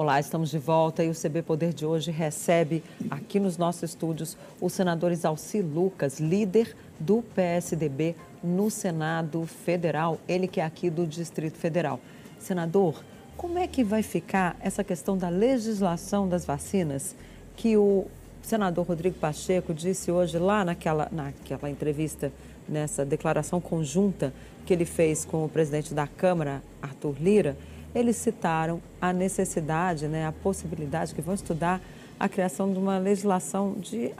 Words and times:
Olá, 0.00 0.18
estamos 0.18 0.48
de 0.48 0.58
volta 0.58 1.04
e 1.04 1.10
o 1.10 1.14
CB 1.14 1.42
Poder 1.42 1.74
de 1.74 1.84
hoje 1.84 2.10
recebe 2.10 2.82
aqui 3.10 3.38
nos 3.38 3.58
nossos 3.58 3.82
estúdios 3.82 4.34
o 4.58 4.70
senador 4.70 5.12
Isalci 5.12 5.60
Lucas, 5.60 6.18
líder 6.18 6.74
do 6.98 7.22
PSDB 7.34 8.16
no 8.42 8.70
Senado 8.70 9.44
Federal, 9.44 10.18
ele 10.26 10.48
que 10.48 10.58
é 10.58 10.64
aqui 10.64 10.88
do 10.88 11.06
Distrito 11.06 11.58
Federal. 11.58 12.00
Senador, 12.38 13.04
como 13.36 13.58
é 13.58 13.66
que 13.66 13.84
vai 13.84 14.02
ficar 14.02 14.56
essa 14.62 14.82
questão 14.82 15.18
da 15.18 15.28
legislação 15.28 16.26
das 16.26 16.46
vacinas 16.46 17.14
que 17.54 17.76
o 17.76 18.06
senador 18.40 18.86
Rodrigo 18.86 19.18
Pacheco 19.18 19.74
disse 19.74 20.10
hoje 20.10 20.38
lá 20.38 20.64
naquela, 20.64 21.10
naquela 21.12 21.68
entrevista, 21.68 22.32
nessa 22.66 23.04
declaração 23.04 23.60
conjunta 23.60 24.32
que 24.64 24.72
ele 24.72 24.86
fez 24.86 25.26
com 25.26 25.44
o 25.44 25.48
presidente 25.48 25.92
da 25.92 26.06
Câmara, 26.06 26.62
Arthur 26.80 27.16
Lira, 27.20 27.54
eles 27.94 28.16
citaram 28.16 28.80
a 29.00 29.12
necessidade, 29.12 30.06
né, 30.06 30.26
a 30.26 30.32
possibilidade 30.32 31.14
que 31.14 31.20
vão 31.20 31.34
estudar 31.34 31.80
a 32.18 32.28
criação 32.28 32.72
de 32.72 32.78
uma 32.78 32.98
legislação 32.98 33.74
de 33.78 34.12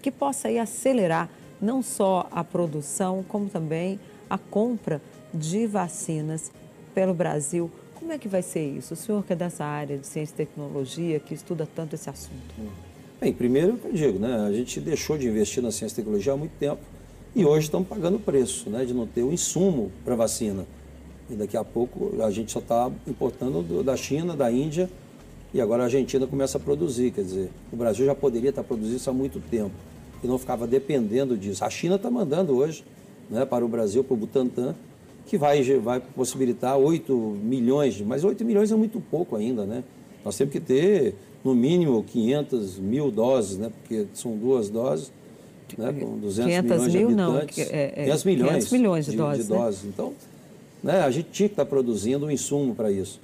que 0.00 0.10
possa 0.10 0.48
aí 0.48 0.58
acelerar 0.58 1.28
não 1.60 1.82
só 1.82 2.26
a 2.30 2.42
produção, 2.42 3.22
como 3.28 3.48
também 3.48 4.00
a 4.28 4.38
compra 4.38 5.02
de 5.32 5.66
vacinas 5.66 6.50
pelo 6.94 7.12
Brasil. 7.12 7.70
Como 7.94 8.10
é 8.12 8.18
que 8.18 8.28
vai 8.28 8.40
ser 8.40 8.66
isso? 8.66 8.94
O 8.94 8.96
senhor 8.96 9.22
que 9.24 9.34
é 9.34 9.36
dessa 9.36 9.64
área 9.64 9.98
de 9.98 10.06
ciência 10.06 10.32
e 10.32 10.36
tecnologia, 10.36 11.20
que 11.20 11.34
estuda 11.34 11.68
tanto 11.76 11.94
esse 11.94 12.08
assunto. 12.08 12.54
Bem, 13.20 13.34
primeiro 13.34 13.78
eu 13.84 13.92
digo, 13.92 14.18
né, 14.18 14.46
a 14.46 14.52
gente 14.52 14.80
deixou 14.80 15.18
de 15.18 15.28
investir 15.28 15.62
na 15.62 15.70
ciência 15.70 15.94
e 15.94 15.96
tecnologia 15.96 16.32
há 16.32 16.36
muito 16.36 16.52
tempo 16.58 16.80
e 17.36 17.44
hoje 17.44 17.66
estamos 17.66 17.86
pagando 17.86 18.16
o 18.16 18.20
preço 18.20 18.70
né, 18.70 18.84
de 18.86 18.94
não 18.94 19.06
ter 19.06 19.22
o 19.22 19.30
insumo 19.30 19.92
para 20.04 20.16
vacina. 20.16 20.64
E 21.30 21.34
daqui 21.34 21.56
a 21.56 21.64
pouco 21.64 22.22
a 22.22 22.30
gente 22.30 22.50
só 22.50 22.58
está 22.58 22.90
importando 23.06 23.82
da 23.82 23.96
China, 23.96 24.36
da 24.36 24.50
Índia, 24.50 24.90
e 25.54 25.60
agora 25.60 25.82
a 25.82 25.86
Argentina 25.86 26.26
começa 26.26 26.58
a 26.58 26.60
produzir. 26.60 27.10
Quer 27.12 27.22
dizer, 27.22 27.50
o 27.72 27.76
Brasil 27.76 28.04
já 28.06 28.14
poderia 28.14 28.50
estar 28.50 28.64
produzindo 28.64 28.96
isso 28.96 29.10
há 29.10 29.12
muito 29.12 29.40
tempo 29.40 29.74
e 30.22 30.26
não 30.26 30.38
ficava 30.38 30.66
dependendo 30.66 31.36
disso. 31.36 31.64
A 31.64 31.70
China 31.70 31.96
está 31.96 32.10
mandando 32.10 32.56
hoje 32.56 32.84
né, 33.28 33.44
para 33.44 33.64
o 33.64 33.68
Brasil, 33.68 34.04
para 34.04 34.14
o 34.14 34.16
Butantan, 34.16 34.74
que 35.26 35.38
vai, 35.38 35.62
vai 35.78 36.00
possibilitar 36.00 36.76
8 36.76 37.14
milhões, 37.42 38.00
mas 38.00 38.24
8 38.24 38.44
milhões 38.44 38.72
é 38.72 38.76
muito 38.76 39.00
pouco 39.00 39.36
ainda, 39.36 39.64
né? 39.64 39.84
Nós 40.24 40.36
temos 40.36 40.52
que 40.52 40.60
ter, 40.60 41.14
no 41.44 41.54
mínimo, 41.54 42.02
500 42.02 42.78
mil 42.78 43.10
doses, 43.10 43.56
né? 43.56 43.70
Porque 43.80 44.06
são 44.12 44.36
duas 44.36 44.68
doses, 44.68 45.12
né? 45.78 45.92
com 45.92 46.18
200 46.18 46.46
milhões 46.46 46.82
mil, 46.82 46.90
de 46.90 46.98
habitantes. 46.98 47.56
Não, 47.56 47.76
é, 47.76 47.92
é, 47.96 48.04
500 48.04 48.24
milhões, 48.24 48.50
500 48.50 48.72
milhões 48.72 49.04
de, 49.04 49.10
de 49.12 49.16
doses. 49.16 49.46
De 49.46 49.52
doses. 49.52 49.82
Né? 49.84 49.90
Então, 49.94 50.12
né, 50.82 51.02
a 51.02 51.10
gente 51.10 51.28
tinha 51.30 51.48
que 51.48 51.52
estar 51.54 51.64
produzindo 51.64 52.26
um 52.26 52.30
insumo 52.30 52.74
para 52.74 52.90
isso. 52.90 53.20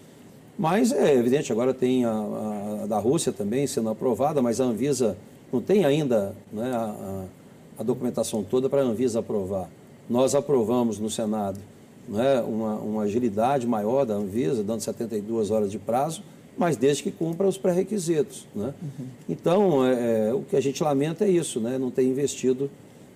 Mas 0.58 0.90
é 0.90 1.14
evidente, 1.14 1.52
agora 1.52 1.74
tem 1.74 2.04
a, 2.04 2.10
a, 2.10 2.86
da 2.86 2.98
Rússia 2.98 3.32
também 3.32 3.66
sendo 3.66 3.90
aprovada, 3.90 4.40
mas 4.40 4.60
a 4.60 4.64
Anvisa 4.64 5.16
não 5.52 5.60
tem 5.60 5.84
ainda 5.84 6.34
né, 6.52 6.70
a, 6.72 7.24
a, 7.78 7.82
documentação 7.82 8.42
toda 8.42 8.68
para 8.68 8.80
a 8.80 8.84
Anvisa 8.84 9.20
aprovar. 9.20 9.68
Nós 10.08 10.34
aprovamos 10.34 10.98
no 10.98 11.10
Senado 11.10 11.58
né, 12.08 12.40
uma, 12.40 12.76
uma 12.76 13.02
agilidade 13.02 13.66
maior 13.66 14.06
da 14.06 14.14
Anvisa, 14.14 14.62
dando 14.62 14.80
72 14.80 15.50
horas 15.50 15.70
de 15.70 15.78
prazo, 15.78 16.22
mas 16.56 16.76
desde 16.76 17.02
que 17.02 17.10
cumpra 17.10 17.46
os 17.46 17.58
pré-requisitos. 17.58 18.46
Né? 18.54 18.72
Uhum. 18.82 19.06
Então, 19.28 19.84
é, 19.84 20.28
é, 20.28 20.34
o 20.34 20.40
que 20.40 20.56
a 20.56 20.60
gente 20.60 20.82
lamenta 20.82 21.26
é 21.26 21.28
isso, 21.28 21.60
né? 21.60 21.76
não 21.76 21.90
ter 21.90 22.04
investido 22.04 22.70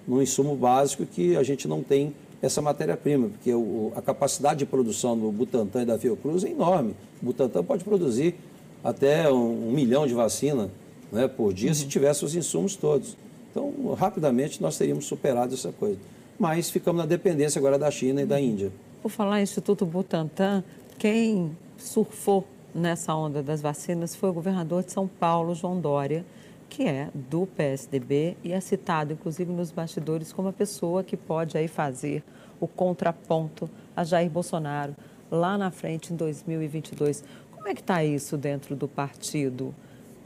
no 0.06 0.22
insumo 0.22 0.54
básico 0.54 1.06
que 1.06 1.36
a 1.36 1.42
gente 1.42 1.66
não 1.66 1.82
tem 1.82 2.12
essa 2.42 2.62
matéria-prima, 2.62 3.28
porque 3.28 3.52
o, 3.52 3.92
a 3.94 4.00
capacidade 4.00 4.60
de 4.60 4.66
produção 4.66 5.18
do 5.18 5.30
Butantan 5.30 5.82
e 5.82 5.84
da 5.84 5.98
Fiocruz 5.98 6.44
é 6.44 6.50
enorme. 6.50 6.94
O 7.22 7.26
Butantan 7.26 7.62
pode 7.62 7.84
produzir 7.84 8.34
até 8.82 9.30
um, 9.30 9.68
um 9.68 9.72
milhão 9.72 10.06
de 10.06 10.14
vacina 10.14 10.70
né, 11.12 11.28
por 11.28 11.52
dia 11.52 11.68
uhum. 11.68 11.74
se 11.74 11.86
tivesse 11.86 12.24
os 12.24 12.34
insumos 12.34 12.76
todos. 12.76 13.16
Então, 13.50 13.94
rapidamente 13.94 14.62
nós 14.62 14.78
teríamos 14.78 15.06
superado 15.06 15.54
essa 15.54 15.72
coisa. 15.72 15.98
Mas 16.38 16.70
ficamos 16.70 17.00
na 17.00 17.06
dependência 17.06 17.58
agora 17.58 17.78
da 17.78 17.90
China 17.90 18.22
e 18.22 18.26
da 18.26 18.40
Índia. 18.40 18.72
Por 19.02 19.10
falar 19.10 19.40
em 19.40 19.42
Instituto 19.42 19.84
Butantan, 19.84 20.64
quem 20.98 21.54
surfou 21.76 22.46
nessa 22.74 23.14
onda 23.14 23.42
das 23.42 23.60
vacinas 23.60 24.14
foi 24.14 24.30
o 24.30 24.32
governador 24.32 24.84
de 24.84 24.92
São 24.92 25.06
Paulo, 25.06 25.54
João 25.54 25.80
Dória, 25.80 26.24
que 26.70 26.86
é 26.86 27.10
do 27.12 27.46
PSDB 27.48 28.36
e 28.44 28.52
é 28.52 28.60
citado, 28.60 29.12
inclusive, 29.12 29.52
nos 29.52 29.72
bastidores 29.72 30.32
como 30.32 30.48
a 30.48 30.52
pessoa 30.52 31.02
que 31.02 31.16
pode 31.16 31.58
aí 31.58 31.66
fazer 31.66 32.22
o 32.60 32.68
contraponto 32.68 33.68
a 33.96 34.04
Jair 34.04 34.30
Bolsonaro 34.30 34.94
lá 35.30 35.58
na 35.58 35.72
frente 35.72 36.12
em 36.12 36.16
2022. 36.16 37.24
Como 37.50 37.66
é 37.68 37.74
que 37.74 37.80
está 37.80 38.04
isso 38.04 38.36
dentro 38.36 38.76
do 38.76 38.86
partido? 38.86 39.74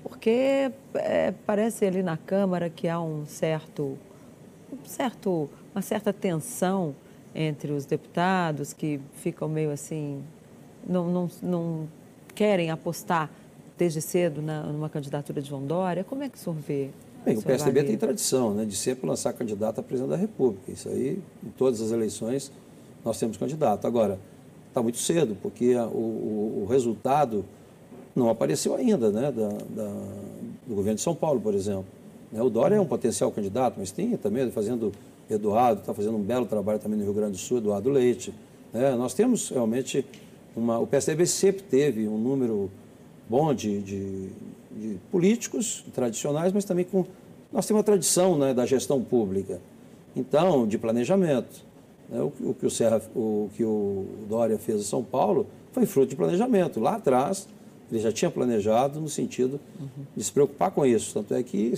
Porque 0.03 0.71
é, 0.95 1.33
parece 1.47 1.87
ali 1.87 2.03
na 2.03 2.19
Câmara 2.19 2.69
que 2.69 2.89
há 2.89 3.01
um 3.01 3.25
certo, 3.25 3.99
um 4.71 4.85
certo, 4.85 5.49
uma 5.75 5.81
certa 5.81 6.13
tensão 6.13 6.95
entre 7.35 7.73
os 7.73 7.87
deputados 7.87 8.75
que 8.75 9.01
ficam 9.15 9.49
meio 9.49 9.71
assim, 9.71 10.23
não, 10.87 11.11
não, 11.11 11.31
não 11.43 11.89
querem 12.35 12.71
apostar 12.71 13.31
desde 13.77 14.01
cedo 14.01 14.41
na, 14.41 14.63
numa 14.65 14.89
candidatura 14.89 15.41
de 15.41 15.49
João 15.49 15.65
Dória. 15.65 16.05
Como 16.05 16.23
é 16.23 16.29
que 16.29 16.37
o 16.37 16.41
senhor 16.41 16.57
vê? 16.57 16.91
Bem, 17.25 17.39
o 17.39 17.43
PSDB 17.43 17.85
tem 17.85 17.97
tradição 17.97 18.53
né, 18.53 18.65
de 18.65 18.77
sempre 18.77 19.07
lançar 19.07 19.33
candidato 19.33 19.81
a 19.81 19.83
presidente 19.83 20.11
da 20.11 20.17
República. 20.17 20.71
Isso 20.71 20.89
aí, 20.89 21.19
em 21.43 21.49
todas 21.57 21.81
as 21.81 21.91
eleições, 21.91 22.53
nós 23.05 23.19
temos 23.19 23.37
candidato. 23.37 23.87
Agora, 23.87 24.19
está 24.69 24.83
muito 24.83 24.99
cedo, 24.99 25.37
porque 25.41 25.75
a, 25.79 25.87
o, 25.87 26.65
o, 26.65 26.67
resultado 26.69 27.45
não 28.15 28.29
apareceu 28.29 28.75
ainda 28.75 29.11
né, 29.11 29.33
da, 29.33 29.49
da, 29.49 29.89
do 30.67 30.75
governo 30.75 30.97
de 30.97 31.01
São 31.01 31.15
Paulo, 31.15 31.41
por 31.41 31.55
exemplo. 31.55 31.87
Né, 32.31 32.43
o 32.43 32.51
Dória 32.51 32.75
é 32.75 32.81
um 32.81 32.87
potencial 32.87 33.31
candidato, 33.31 33.77
mas 33.79 33.91
tem 33.91 34.17
também 34.19 34.51
fazendo 34.51 34.93
Eduardo, 35.31 35.81
está 35.81 35.95
fazendo 35.95 36.17
um 36.17 36.23
belo 36.23 36.45
trabalho 36.45 36.79
também 36.79 36.99
no 36.99 37.05
Rio 37.05 37.15
Grande 37.15 37.33
do 37.33 37.39
Sul, 37.39 37.59
Eduardo 37.59 37.89
Leite. 37.89 38.35
Né, 38.73 38.95
nós 38.97 39.15
temos 39.15 39.49
realmente 39.49 40.05
uma. 40.55 40.79
O 40.79 40.87
PSDB 40.87 41.25
sempre 41.25 41.63
teve 41.63 42.07
um 42.07 42.19
número 42.19 42.71
bom 43.29 43.55
de, 43.55 43.81
de, 43.81 44.29
de 44.71 44.99
políticos 45.11 45.85
tradicionais, 45.95 46.53
mas 46.53 46.65
também 46.65 46.85
com. 46.85 47.05
Nós 47.53 47.67
temos 47.67 47.79
uma 47.79 47.85
tradição 47.85 48.37
né, 48.37 48.53
da 48.53 48.67
gestão 48.67 49.03
pública, 49.03 49.61
então, 50.15 50.67
de 50.67 50.77
planejamento. 50.77 51.65
Né, 52.09 52.21
o, 52.21 52.51
o, 52.51 52.55
que 52.55 52.67
o, 52.67 52.71
Serra, 52.71 53.01
o 53.15 53.49
que 53.57 53.65
o 53.65 54.07
Dória 54.29 54.59
fez 54.59 54.81
em 54.81 54.85
São 54.85 55.03
Paulo 55.03 55.47
foi 55.73 55.87
fruto 55.87 56.09
de 56.09 56.17
planejamento. 56.17 56.81
Lá 56.81 56.97
atrás, 56.97 57.49
ele 57.91 58.01
já 58.01 58.13
tinha 58.13 58.31
planejado 58.31 59.01
no 59.01 59.09
sentido 59.09 59.61
de 60.17 60.25
se 60.25 60.33
preocupar 60.33 60.71
com 60.71 60.85
isso. 60.85 61.15
Tanto 61.15 61.35
é 61.35 61.43
que 61.43 61.75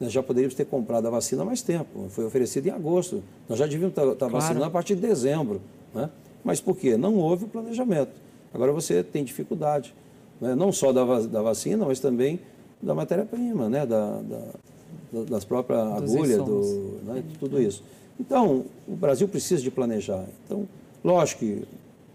nós 0.00 0.10
já 0.12 0.22
poderíamos 0.22 0.54
ter 0.54 0.64
comprado 0.64 1.06
a 1.06 1.10
vacina 1.10 1.42
há 1.42 1.44
mais 1.44 1.62
tempo. 1.62 2.08
Foi 2.08 2.24
oferecido 2.24 2.66
em 2.66 2.70
agosto. 2.70 3.22
Nós 3.48 3.58
já 3.58 3.66
devíamos 3.66 3.90
estar, 3.90 4.06
estar 4.06 4.16
claro. 4.16 4.32
vacinando 4.32 4.64
a 4.64 4.70
partir 4.70 4.94
de 4.94 5.02
dezembro. 5.02 5.60
Né? 5.94 6.08
Mas 6.42 6.60
por 6.60 6.76
quê? 6.76 6.96
Não 6.96 7.16
houve 7.16 7.44
o 7.44 7.48
planejamento. 7.48 8.12
Agora 8.52 8.72
você 8.72 9.02
tem 9.02 9.22
dificuldade 9.22 9.94
né? 10.40 10.54
não 10.54 10.72
só 10.72 10.92
da, 10.92 11.04
da 11.20 11.42
vacina, 11.42 11.84
mas 11.84 12.00
também 12.00 12.40
da 12.80 12.94
matéria-prima, 12.94 13.68
né? 13.68 13.84
da, 13.84 14.20
da, 14.20 15.22
das 15.28 15.44
próprias 15.44 15.80
agulhas, 15.80 16.38
do, 16.38 17.00
né? 17.04 17.22
de 17.26 17.38
tudo 17.38 17.60
isso. 17.60 17.82
Então, 18.18 18.64
o 18.86 18.94
Brasil 18.94 19.28
precisa 19.28 19.62
de 19.62 19.70
planejar. 19.70 20.24
Então, 20.44 20.66
lógico 21.04 21.40
que 21.40 21.62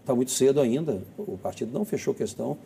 está 0.00 0.14
muito 0.14 0.30
cedo 0.30 0.60
ainda, 0.60 1.02
o 1.18 1.36
partido 1.36 1.72
não 1.72 1.84
fechou 1.84 2.14
questão 2.14 2.56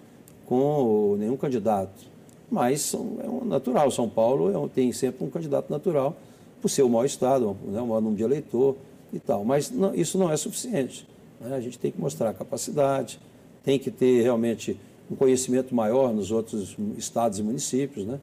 com 0.47 1.17
nenhum 1.19 1.37
candidato, 1.37 2.11
mas 2.51 2.93
é 2.93 3.29
um 3.29 3.45
natural. 3.45 3.91
São 3.91 4.09
Paulo 4.09 4.51
é, 4.51 4.69
tem 4.69 4.93
sempre 4.93 5.25
um 5.25 5.31
candidato 5.31 5.71
natural, 5.71 6.17
por 6.61 6.69
ser 6.69 6.83
o 6.83 6.89
maior 6.89 7.07
estado, 7.07 7.57
né? 7.67 7.81
o 7.81 7.87
maior 7.87 8.01
número 8.01 8.17
de 8.19 8.23
eleitor 8.23 8.77
e 9.13 9.19
tal. 9.19 9.45
Mas 9.45 9.71
não, 9.71 9.95
isso 9.95 10.19
não 10.19 10.31
é 10.31 10.37
suficiente. 10.37 11.07
Né? 11.41 11.57
A 11.57 11.61
gente 11.61 11.79
tem 11.79 11.91
que 11.91 12.01
mostrar 12.01 12.35
capacidade, 12.35 13.19
tem 13.65 13.79
que 13.79 13.91
ter 13.91 14.23
realmente 14.23 14.79
um 15.11 15.17
conhecimento 15.17 15.75
maior 15.75 16.13
nos 16.13 16.31
outros 16.31 16.77
estados 16.97 17.39
e 17.39 17.43
municípios, 17.43 18.07
né? 18.07 18.21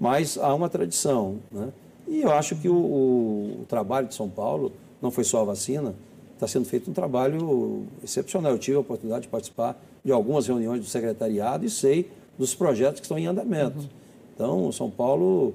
mas 0.00 0.36
há 0.36 0.52
uma 0.54 0.68
tradição. 0.68 1.38
Né? 1.50 1.68
E 2.08 2.22
eu 2.22 2.32
acho 2.32 2.56
que 2.56 2.68
o, 2.68 2.74
o, 2.74 3.64
trabalho 3.68 4.08
de 4.08 4.14
São 4.14 4.28
Paulo 4.28 4.72
não 5.00 5.10
foi 5.10 5.24
só 5.24 5.42
a 5.42 5.44
vacina, 5.44 5.94
está 6.34 6.46
sendo 6.46 6.66
feito 6.66 6.90
um 6.90 6.94
trabalho 6.94 7.86
excepcional. 8.02 8.52
Eu 8.52 8.58
tive 8.58 8.76
a 8.76 8.80
oportunidade 8.80 9.22
de 9.22 9.28
participar 9.28 9.80
de 10.04 10.12
algumas 10.12 10.46
reuniões 10.46 10.80
do 10.80 10.86
secretariado 10.86 11.64
e 11.64 11.70
sei 11.70 12.10
dos 12.36 12.54
projetos 12.54 13.00
que 13.00 13.06
estão 13.06 13.18
em 13.18 13.26
andamento. 13.26 13.78
Uhum. 13.78 13.88
Então, 14.34 14.72
São 14.72 14.90
Paulo 14.90 15.54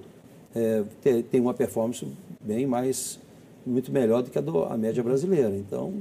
é, 0.55 0.83
tem 1.29 1.39
uma 1.39 1.53
performance 1.53 2.07
bem 2.39 2.65
mais, 2.65 3.19
muito 3.65 3.91
melhor 3.91 4.23
do 4.23 4.31
que 4.31 4.37
a, 4.37 4.41
do, 4.41 4.63
a 4.63 4.75
média 4.75 5.03
brasileira. 5.03 5.55
Então, 5.55 5.93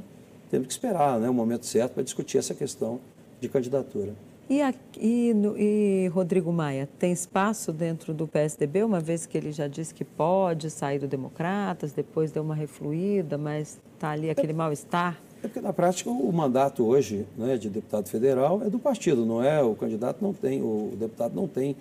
temos 0.51 0.67
que 0.67 0.73
esperar 0.73 1.21
né, 1.21 1.29
o 1.29 1.35
momento 1.35 1.67
certo 1.67 1.93
para 1.93 2.03
discutir 2.03 2.39
essa 2.39 2.55
questão 2.55 2.99
de 3.41 3.49
candidatura. 3.49 4.15
E, 4.51 4.61
e, 4.99 5.33
e, 5.57 6.09
Rodrigo 6.09 6.53
Maia, 6.53 6.89
tem 6.99 7.13
espaço 7.13 7.73
dentro 7.73 8.13
do 8.13 8.27
PSDB, 8.27 8.83
uma 8.83 8.99
vez 8.99 9.25
que 9.25 9.39
ele 9.39 9.53
já 9.53 9.69
disse 9.69 9.95
que 9.95 10.05
pode 10.05 10.69
sair 10.71 10.99
do 10.99 11.07
Democratas, 11.07 11.93
depois 11.93 12.33
deu 12.33 12.43
uma 12.43 12.57
refluída, 12.57 13.39
mas 13.39 13.79
está 13.95 14.11
ali 14.11 14.29
aquele 14.29 14.53
mal-estar? 14.53 15.21
É 15.41 15.47
porque, 15.47 15.61
na 15.61 15.73
prática, 15.73 16.11
o 16.11 16.33
mandato 16.33 16.85
hoje 16.85 17.25
né, 17.39 17.57
de 17.57 17.71
deputado 17.71 18.09
federal 18.09 18.61
é 18.65 18.69
do 18.69 18.81
partido, 18.81 19.25
não 19.25 19.41
é? 19.41 19.63
O 19.63 19.77
candidato 19.77 20.21
não 20.21 20.35
tem, 20.35 20.61
o 20.61 20.95
deputado 20.99 21.33
não 21.33 21.47
tem 21.47 21.77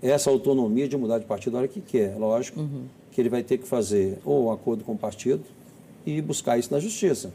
essa 0.00 0.30
autonomia 0.30 0.88
de 0.88 0.96
mudar 0.96 1.18
de 1.18 1.26
partido 1.26 1.56
a 1.56 1.60
hora 1.60 1.68
que 1.68 1.82
quer. 1.82 2.16
Lógico 2.16 2.58
uhum. 2.60 2.84
que 3.12 3.20
ele 3.20 3.28
vai 3.28 3.42
ter 3.42 3.58
que 3.58 3.68
fazer 3.68 4.18
ou 4.24 4.46
um 4.46 4.50
acordo 4.50 4.82
com 4.82 4.92
o 4.92 4.98
partido 4.98 5.44
e 6.06 6.22
buscar 6.22 6.56
isso 6.56 6.72
na 6.72 6.80
justiça. 6.80 7.34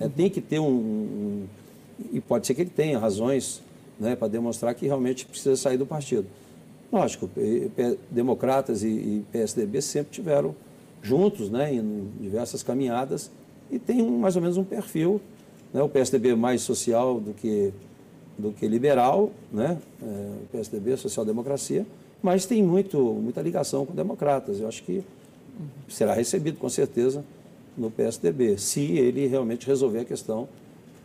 É, 0.00 0.04
uhum. 0.04 0.10
Tem 0.10 0.30
que 0.30 0.40
ter 0.40 0.58
um, 0.58 0.66
um, 0.66 1.46
E 2.10 2.22
pode 2.22 2.46
ser 2.46 2.54
que 2.54 2.62
ele 2.62 2.70
tenha 2.70 2.98
razões 2.98 3.62
né, 4.00 4.16
para 4.16 4.26
demonstrar 4.26 4.74
que 4.74 4.86
realmente 4.86 5.26
precisa 5.26 5.54
sair 5.54 5.76
do 5.76 5.84
partido. 5.84 6.26
Lógico, 6.90 7.30
democratas 8.10 8.82
e 8.82 9.22
PSDB 9.30 9.80
sempre 9.80 10.10
tiveram 10.10 10.56
juntos 11.02 11.50
né, 11.50 11.72
em 11.72 12.10
diversas 12.18 12.62
caminhadas 12.62 13.30
e 13.70 13.78
tem 13.78 14.02
um, 14.02 14.18
mais 14.18 14.34
ou 14.34 14.42
menos 14.42 14.56
um 14.56 14.64
perfil. 14.64 15.20
Né, 15.72 15.80
o 15.82 15.88
PSDB 15.88 16.34
mais 16.34 16.62
social 16.62 17.20
do 17.20 17.32
que, 17.32 17.72
do 18.36 18.50
que 18.50 18.66
liberal, 18.66 19.30
né, 19.52 19.78
é, 20.02 20.04
o 20.42 20.46
PSDB 20.50 20.96
social-democracia, 20.96 21.86
mas 22.20 22.44
tem 22.44 22.60
muito, 22.62 22.98
muita 22.98 23.40
ligação 23.40 23.86
com 23.86 23.94
democratas. 23.94 24.58
Eu 24.58 24.66
acho 24.66 24.82
que 24.82 25.04
será 25.88 26.12
recebido 26.12 26.58
com 26.58 26.68
certeza 26.68 27.24
no 27.76 27.90
PSDB, 27.90 28.58
se 28.58 28.80
ele 28.80 29.26
realmente 29.26 29.66
resolver 29.66 30.00
a 30.00 30.04
questão 30.04 30.48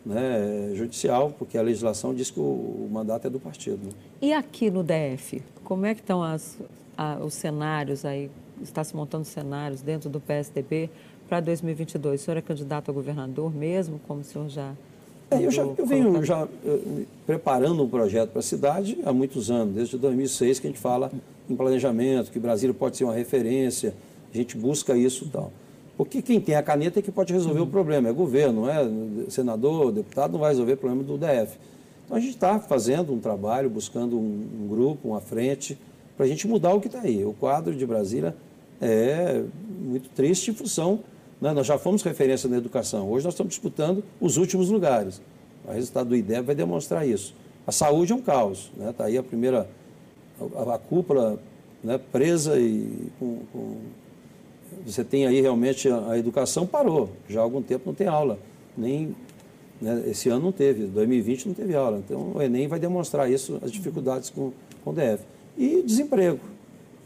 né, 0.06 0.70
judicial, 0.74 1.34
porque 1.36 1.58
a 1.58 1.62
legislação 1.62 2.14
diz 2.14 2.30
que 2.30 2.38
o, 2.38 2.42
o 2.42 2.88
mandato 2.90 3.26
é 3.26 3.30
do 3.30 3.40
partido. 3.40 3.84
Né? 3.84 3.92
E 4.22 4.32
aqui 4.32 4.70
no 4.70 4.84
DF, 4.84 5.42
como 5.64 5.84
é 5.84 5.94
que 5.94 6.00
estão 6.00 6.22
as, 6.22 6.56
a, 6.96 7.16
os 7.16 7.34
cenários 7.34 8.04
aí? 8.04 8.30
Está 8.62 8.84
se 8.84 8.94
montando 8.94 9.24
cenários 9.24 9.82
dentro 9.82 10.08
do 10.08 10.20
PSDB 10.20 10.88
para 11.28 11.40
2022. 11.40 12.20
O 12.20 12.24
senhor 12.24 12.36
é 12.36 12.40
candidato 12.40 12.90
a 12.90 12.94
governador 12.94 13.52
mesmo, 13.52 14.00
como 14.06 14.20
o 14.20 14.24
senhor 14.24 14.48
já... 14.48 14.72
É, 15.28 15.44
eu, 15.44 15.50
já, 15.50 15.62
eu 15.62 15.84
venho 15.84 16.24
já 16.24 16.46
eu, 16.64 17.04
preparando 17.26 17.82
um 17.82 17.88
projeto 17.88 18.30
para 18.30 18.38
a 18.38 18.42
cidade 18.42 18.96
há 19.04 19.12
muitos 19.12 19.50
anos, 19.50 19.74
desde 19.74 19.98
2006 19.98 20.60
que 20.60 20.68
a 20.68 20.70
gente 20.70 20.78
fala 20.78 21.10
em 21.50 21.56
planejamento, 21.56 22.30
que 22.30 22.38
Brasília 22.38 22.72
pode 22.72 22.96
ser 22.96 23.02
uma 23.02 23.12
referência, 23.12 23.92
a 24.32 24.36
gente 24.36 24.56
busca 24.56 24.96
isso 24.96 25.24
e 25.24 25.28
tal. 25.28 25.52
Porque 25.96 26.20
quem 26.20 26.40
tem 26.40 26.54
a 26.54 26.62
caneta 26.62 26.98
é 26.98 27.02
que 27.02 27.10
pode 27.10 27.32
resolver 27.32 27.60
uhum. 27.60 27.66
o 27.66 27.70
problema, 27.70 28.08
é 28.08 28.12
governo, 28.12 28.62
não 28.62 28.70
é 28.70 29.30
senador, 29.30 29.92
deputado, 29.92 30.32
não 30.32 30.40
vai 30.40 30.50
resolver 30.50 30.74
o 30.74 30.76
problema 30.76 31.02
do 31.02 31.16
DF. 31.16 31.56
Então 32.04 32.16
a 32.16 32.20
gente 32.20 32.34
está 32.34 32.58
fazendo 32.58 33.12
um 33.12 33.18
trabalho, 33.18 33.70
buscando 33.70 34.18
um, 34.18 34.46
um 34.62 34.68
grupo, 34.68 35.08
uma 35.08 35.20
frente, 35.20 35.78
para 36.16 36.26
a 36.26 36.28
gente 36.28 36.46
mudar 36.46 36.74
o 36.74 36.80
que 36.80 36.86
está 36.86 37.00
aí. 37.00 37.24
O 37.24 37.32
quadro 37.32 37.74
de 37.74 37.86
Brasília 37.86 38.36
é 38.80 39.42
muito 39.80 40.10
triste 40.10 40.50
em 40.50 40.54
função. 40.54 41.00
Né? 41.40 41.52
Nós 41.52 41.66
já 41.66 41.78
fomos 41.78 42.02
referência 42.02 42.48
na 42.48 42.58
educação, 42.58 43.10
hoje 43.10 43.24
nós 43.24 43.34
estamos 43.34 43.52
disputando 43.52 44.04
os 44.20 44.36
últimos 44.36 44.68
lugares. 44.68 45.20
O 45.66 45.72
resultado 45.72 46.10
do 46.10 46.16
IDEB 46.16 46.46
vai 46.46 46.54
demonstrar 46.54 47.06
isso. 47.06 47.34
A 47.66 47.72
saúde 47.72 48.12
é 48.12 48.14
um 48.14 48.20
caos. 48.20 48.70
Está 48.72 48.84
né? 48.84 48.94
Tá 48.96 49.04
aí 49.06 49.18
a 49.18 49.22
primeira, 49.22 49.68
a, 50.40 50.74
a 50.74 50.78
cúpula 50.78 51.38
né, 51.82 51.98
presa 52.12 52.58
e 52.58 53.10
com, 53.18 53.40
com 53.52 53.76
você 54.84 55.04
tem 55.04 55.26
aí 55.26 55.40
realmente 55.40 55.88
a, 55.88 56.16
educação 56.18 56.66
parou. 56.66 57.10
Já 57.28 57.40
há 57.40 57.42
algum 57.42 57.62
tempo 57.62 57.84
não 57.86 57.94
tem 57.94 58.06
aula. 58.06 58.38
Nem 58.76 59.14
né, 59.80 60.04
esse 60.06 60.28
ano 60.28 60.44
não 60.44 60.52
teve, 60.52 60.84
2020 60.86 61.46
não 61.46 61.54
teve 61.54 61.74
aula. 61.74 61.98
Então 61.98 62.32
o 62.34 62.42
Enem 62.42 62.68
vai 62.68 62.78
demonstrar 62.78 63.30
isso, 63.30 63.58
as 63.62 63.70
dificuldades 63.70 64.30
com, 64.30 64.52
com 64.84 64.90
o 64.90 64.92
DF. 64.92 65.24
E 65.56 65.82
desemprego. 65.82 66.40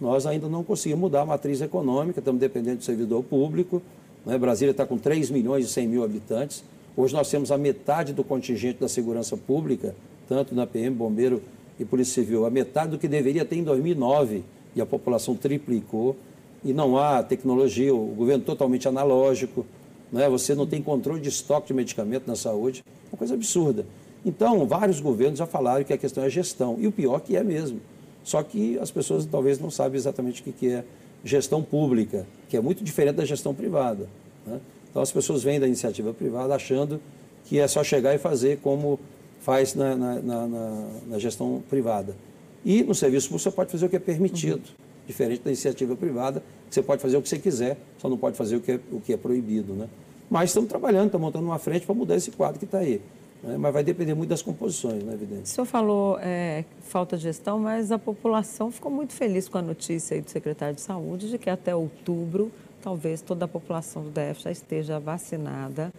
Nós 0.01 0.27
ainda 0.27 0.49
não 0.49 0.65
conseguimos 0.65 1.01
mudar 1.01 1.23
a 1.23 1.27
matriz 1.27 1.61
econômica, 1.61 2.21
estamos 2.21 2.41
dependendo 2.41 2.79
do 2.79 2.85
servidor 2.85 3.23
público. 3.23 3.83
Né? 4.25 4.39
Brasília 4.39 4.71
está 4.71 4.87
com 4.87 4.97
3 4.97 5.31
milhões 5.31 5.67
e 5.67 5.69
100 5.69 5.89
mil 5.89 6.05
habitantes. 6.05 6.65
Hoje 6.97 7.15
nós 7.15 7.31
temos 7.31 7.53
a 7.53 7.59
metade 7.59 8.13
do 8.13 8.25
contingente 8.25 8.81
da 8.81 8.89
segurança 8.89 9.37
pública, 9.37 9.95
tanto 10.29 10.55
na 10.55 10.67
PM, 10.67 10.95
Bombeiro 10.97 11.43
e 11.79 11.85
Polícia 11.85 12.23
Civil, 12.23 12.45
a 12.45 12.51
metade 12.51 12.91
do 12.91 12.99
que 12.99 13.09
deveria 13.09 13.45
ter 13.45 13.57
em 13.57 13.63
2009, 13.63 14.43
e 14.75 14.81
a 14.81 14.87
população 14.87 15.35
triplicou 15.35 16.17
e 16.65 16.73
não 16.73 16.99
há 16.99 17.23
tecnologia, 17.23 17.95
o 17.95 18.07
governo 18.09 18.45
totalmente 18.45 18.87
analógico, 18.87 19.65
né? 20.13 20.29
você 20.29 20.55
não 20.55 20.67
tem 20.67 20.83
controle 20.83 21.21
de 21.21 21.29
estoque 21.29 21.69
de 21.69 21.75
medicamento 21.75 22.27
na 22.27 22.37
saúde, 22.37 22.85
uma 23.11 23.19
coisa 23.19 23.35
absurda. 23.35 23.87
Então, 24.25 24.67
vários 24.67 25.01
governos 25.01 25.39
já 25.39 25.47
falaram 25.47 25.83
que 25.85 25.93
a 25.93 25.99
questão 25.99 26.23
é 26.23 26.29
gestão, 26.29 26.77
e 26.79 26.87
o 26.87 26.93
pior 26.93 27.21
que 27.21 27.37
é 27.37 27.43
mesmo. 27.43 27.81
Só 28.23 28.43
que 28.43 28.79
as 28.79 28.91
pessoas 28.91 29.25
talvez 29.25 29.59
não 29.59 29.71
sabem 29.71 29.97
exatamente 29.97 30.43
o 30.43 30.53
que 30.53 30.69
é 30.69 30.85
gestão 31.25 31.63
pública, 31.63 32.27
que 32.49 32.57
é 32.57 32.61
muito 32.61 32.85
diferente 32.85 33.17
da 33.17 33.25
gestão 33.25 33.55
privada. 33.55 34.07
Né? 34.47 34.61
Então, 34.91 35.01
as 35.01 35.11
pessoas 35.11 35.43
vêm 35.43 35.59
da 35.59 35.67
iniciativa 35.67 36.13
privada 36.13 36.55
achando 36.55 37.01
que 37.47 37.59
é 37.59 37.67
só 37.67 37.83
chegar 37.83 38.15
e 38.15 38.19
fazer 38.19 38.59
como 38.59 39.01
faz 39.41 39.75
na, 39.75 39.97
na, 39.97 40.21
na, 40.21 40.89
na 41.07 41.19
gestão 41.19 41.63
privada. 41.71 42.15
E 42.63 42.83
no 42.83 42.95
serviço 42.95 43.29
público 43.29 43.43
você 43.43 43.51
pode 43.51 43.73
fazer 43.73 43.87
o 43.87 43.89
que 43.89 43.97
é 43.97 44.01
permitido. 44.01 44.59
Uhum 44.59 44.90
diferente 45.11 45.43
da 45.43 45.51
iniciativa 45.51 45.95
privada, 45.97 46.43
que 46.69 46.75
você 46.75 46.83
pode 46.83 47.03
fazer 47.03 47.17
o 47.17 47.23
que 47.23 47.29
você 47.29 47.39
quiser, 47.39 47.77
só 47.99 48.09
não 48.09 48.17
pode 48.17 48.37
fazer 48.37 48.57
o 48.57 48.61
que 48.61 48.73
é, 48.73 48.81
o 48.93 49.01
que 49.01 49.13
é 49.13 49.17
proibido. 49.17 49.73
Né? 49.75 49.89
Mas 50.31 50.51
estamos 50.51 50.69
trabalhando, 50.69 51.07
estamos 51.07 51.25
montando 51.27 51.45
uma 51.45 51.59
frente 51.59 51.85
para 51.85 51.95
mudar 51.95 52.17
esse 52.17 52.31
quadro 52.31 52.59
que 52.59 52.65
está 52.65 52.79
aí. 52.79 53.01
Né? 53.43 53.57
Mas 53.59 53.73
vai 53.73 53.83
depender 53.83 54.15
muito 54.15 54.31
das 54.31 54.43
composições, 54.43 55.03
né, 55.03 55.15
evidente. 55.15 55.43
O 55.43 55.47
senhor 55.47 55.67
falou 55.67 56.19
é, 56.21 56.65
falta 56.83 57.17
de 57.17 57.25
gestão, 57.25 57.59
mas 57.59 57.91
a 57.91 57.99
população 57.99 58.71
ficou 58.71 58.91
muito 58.93 59.13
feliz 59.13 59.49
com 59.49 59.59
a 59.59 59.63
notícia 59.63 60.15
aí 60.15 60.21
do 60.21 60.31
secretário 60.31 60.75
de 60.75 60.81
Saúde 60.81 61.29
de 61.29 61.39
que 61.39 61.51
até 61.51 61.75
outubro, 61.75 62.53
talvez 62.83 63.21
toda 63.21 63.47
a 63.47 63.49
população 63.49 64.05
do 64.05 64.11
DF 64.11 64.43
já 64.43 64.51
esteja 64.51 65.01
vacinada 65.01 65.93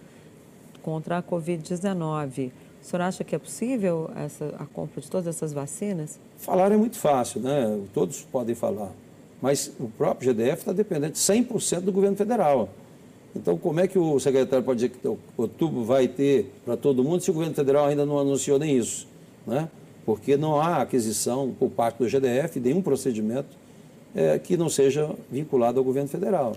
contra 0.81 1.17
a 1.17 1.23
Covid-19. 1.23 2.51
O 2.81 2.85
senhor 2.85 3.01
acha 3.03 3.23
que 3.23 3.35
é 3.35 3.39
possível 3.39 4.09
essa, 4.15 4.55
a 4.57 4.65
compra 4.65 5.01
de 5.01 5.09
todas 5.09 5.27
essas 5.27 5.53
vacinas? 5.53 6.19
Falar 6.37 6.71
é 6.71 6.77
muito 6.77 6.97
fácil, 6.97 7.41
né? 7.41 7.79
Todos 7.93 8.21
podem 8.23 8.55
falar. 8.55 8.91
Mas 9.41 9.71
o 9.79 9.87
próprio 9.87 10.33
GDF 10.33 10.59
está 10.59 10.71
dependente 10.71 11.17
100% 11.17 11.81
do 11.81 11.91
governo 11.91 12.15
federal. 12.15 12.69
Então, 13.35 13.57
como 13.57 13.79
é 13.79 13.87
que 13.87 13.97
o 13.97 14.19
secretário 14.19 14.63
pode 14.63 14.87
dizer 14.87 14.89
que 14.89 15.17
outubro 15.37 15.83
vai 15.83 16.07
ter 16.07 16.51
para 16.65 16.75
todo 16.75 17.03
mundo 17.03 17.21
se 17.21 17.31
o 17.31 17.33
governo 17.33 17.55
federal 17.55 17.85
ainda 17.85 18.05
não 18.05 18.19
anunciou 18.19 18.59
nem 18.59 18.77
isso? 18.77 19.07
Né? 19.47 19.69
Porque 20.05 20.35
não 20.35 20.59
há 20.59 20.81
aquisição 20.81 21.53
por 21.57 21.69
parte 21.69 21.97
do 21.97 22.07
GDF 22.07 22.59
nenhum 22.59 22.81
procedimento 22.81 23.49
é, 24.13 24.37
que 24.37 24.57
não 24.57 24.69
seja 24.69 25.09
vinculado 25.31 25.79
ao 25.79 25.83
governo 25.83 26.09
federal. 26.09 26.55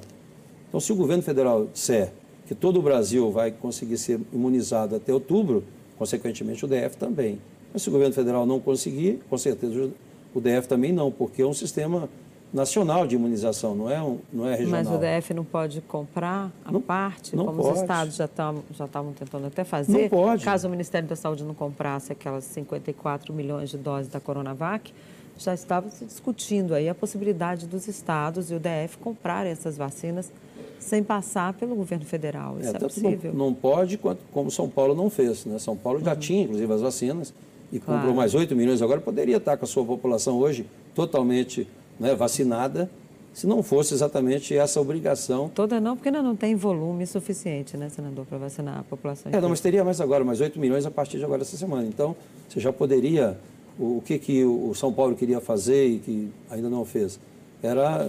Então, 0.68 0.80
se 0.80 0.92
o 0.92 0.96
governo 0.96 1.22
federal 1.22 1.66
disser 1.72 2.12
que 2.46 2.54
todo 2.54 2.78
o 2.78 2.82
Brasil 2.82 3.30
vai 3.30 3.50
conseguir 3.50 3.96
ser 3.96 4.20
imunizado 4.32 4.96
até 4.96 5.14
outubro, 5.14 5.64
consequentemente 5.96 6.64
o 6.64 6.68
DF 6.68 6.96
também. 6.98 7.38
Mas 7.72 7.82
se 7.82 7.88
o 7.88 7.92
governo 7.92 8.14
federal 8.14 8.44
não 8.44 8.60
conseguir, 8.60 9.20
com 9.30 9.38
certeza 9.38 9.90
o 10.34 10.40
DF 10.40 10.66
também 10.68 10.92
não, 10.92 11.10
porque 11.10 11.42
é 11.42 11.46
um 11.46 11.54
sistema 11.54 12.08
nacional 12.54 13.04
de 13.04 13.16
imunização, 13.16 13.74
não 13.74 13.90
é, 13.90 14.00
um, 14.00 14.20
não 14.32 14.46
é 14.48 14.54
regional. 14.54 14.84
Mas 14.84 14.88
o 14.88 14.98
DF 14.98 15.34
não 15.34 15.44
pode 15.44 15.80
comprar 15.80 16.52
a 16.64 16.70
não, 16.70 16.80
parte, 16.80 17.34
não 17.34 17.46
como 17.46 17.60
pode. 17.60 17.74
os 17.74 17.80
estados 17.80 18.14
já 18.14 18.26
estavam 18.26 18.62
já 18.70 18.86
tentando 18.86 19.48
até 19.48 19.64
fazer? 19.64 20.02
Não 20.02 20.08
pode. 20.08 20.44
Caso 20.44 20.68
o 20.68 20.70
Ministério 20.70 21.08
da 21.08 21.16
Saúde 21.16 21.42
não 21.42 21.52
comprasse 21.52 22.12
aquelas 22.12 22.44
54 22.44 23.34
milhões 23.34 23.70
de 23.70 23.76
doses 23.76 24.06
da 24.06 24.20
Coronavac, 24.20 24.94
já 25.36 25.52
estava 25.52 25.90
se 25.90 26.04
discutindo 26.04 26.74
aí 26.74 26.88
a 26.88 26.94
possibilidade 26.94 27.66
dos 27.66 27.88
estados 27.88 28.52
e 28.52 28.54
o 28.54 28.60
DF 28.60 28.98
comprarem 28.98 29.50
essas 29.50 29.76
vacinas 29.76 30.30
sem 30.78 31.02
passar 31.02 31.54
pelo 31.54 31.74
governo 31.74 32.04
federal. 32.04 32.56
Isso 32.60 32.70
é, 32.70 32.76
é 32.76 32.78
possível? 32.78 33.32
Não, 33.32 33.46
não 33.46 33.54
pode, 33.54 33.98
como 34.32 34.48
São 34.48 34.68
Paulo 34.68 34.94
não 34.94 35.10
fez. 35.10 35.44
Né? 35.44 35.58
São 35.58 35.76
Paulo 35.76 35.98
já 35.98 36.12
uhum. 36.12 36.18
tinha, 36.20 36.44
inclusive, 36.44 36.72
as 36.72 36.80
vacinas 36.80 37.34
e 37.72 37.80
claro. 37.80 38.00
comprou 38.00 38.14
mais 38.14 38.32
8 38.32 38.54
milhões. 38.54 38.80
Agora 38.80 39.00
poderia 39.00 39.38
estar 39.38 39.56
com 39.56 39.64
a 39.64 39.68
sua 39.68 39.84
população 39.84 40.38
hoje 40.38 40.64
totalmente 40.94 41.66
né, 41.98 42.14
vacinada, 42.14 42.90
se 43.32 43.46
não 43.46 43.62
fosse 43.62 43.92
exatamente 43.92 44.56
essa 44.56 44.80
obrigação. 44.80 45.50
Toda 45.52 45.80
não, 45.80 45.96
porque 45.96 46.08
ainda 46.08 46.22
não 46.22 46.36
tem 46.36 46.54
volume 46.54 47.04
suficiente, 47.06 47.76
né, 47.76 47.88
senador, 47.88 48.24
para 48.24 48.38
vacinar 48.38 48.78
a 48.78 48.82
população. 48.84 49.32
É, 49.32 49.40
não, 49.40 49.48
mas 49.48 49.60
teria 49.60 49.84
mais 49.84 50.00
agora, 50.00 50.24
mais 50.24 50.40
8 50.40 50.58
milhões 50.58 50.86
a 50.86 50.90
partir 50.90 51.18
de 51.18 51.24
agora 51.24 51.42
essa 51.42 51.56
semana. 51.56 51.86
Então, 51.86 52.14
você 52.48 52.60
já 52.60 52.72
poderia. 52.72 53.36
O, 53.76 53.98
o 53.98 54.02
que, 54.06 54.18
que 54.20 54.44
o 54.44 54.72
São 54.74 54.92
Paulo 54.92 55.16
queria 55.16 55.40
fazer 55.40 55.84
e 55.88 55.98
que 55.98 56.30
ainda 56.48 56.70
não 56.70 56.84
fez? 56.84 57.18
Era 57.60 58.08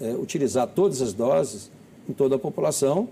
é, 0.00 0.14
utilizar 0.14 0.66
todas 0.66 1.02
as 1.02 1.12
doses 1.12 1.70
em 2.08 2.14
toda 2.14 2.36
a 2.36 2.38
população, 2.38 3.08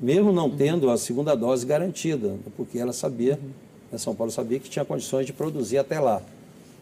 mesmo 0.00 0.32
não 0.32 0.50
tendo 0.50 0.90
a 0.90 0.98
segunda 0.98 1.36
dose 1.36 1.64
garantida, 1.64 2.34
porque 2.56 2.78
ela 2.78 2.92
sabia, 2.92 3.38
né, 3.92 3.96
São 3.96 4.14
Paulo 4.14 4.32
sabia 4.32 4.58
que 4.58 4.68
tinha 4.68 4.84
condições 4.84 5.24
de 5.24 5.32
produzir 5.32 5.78
até 5.78 6.00
lá. 6.00 6.20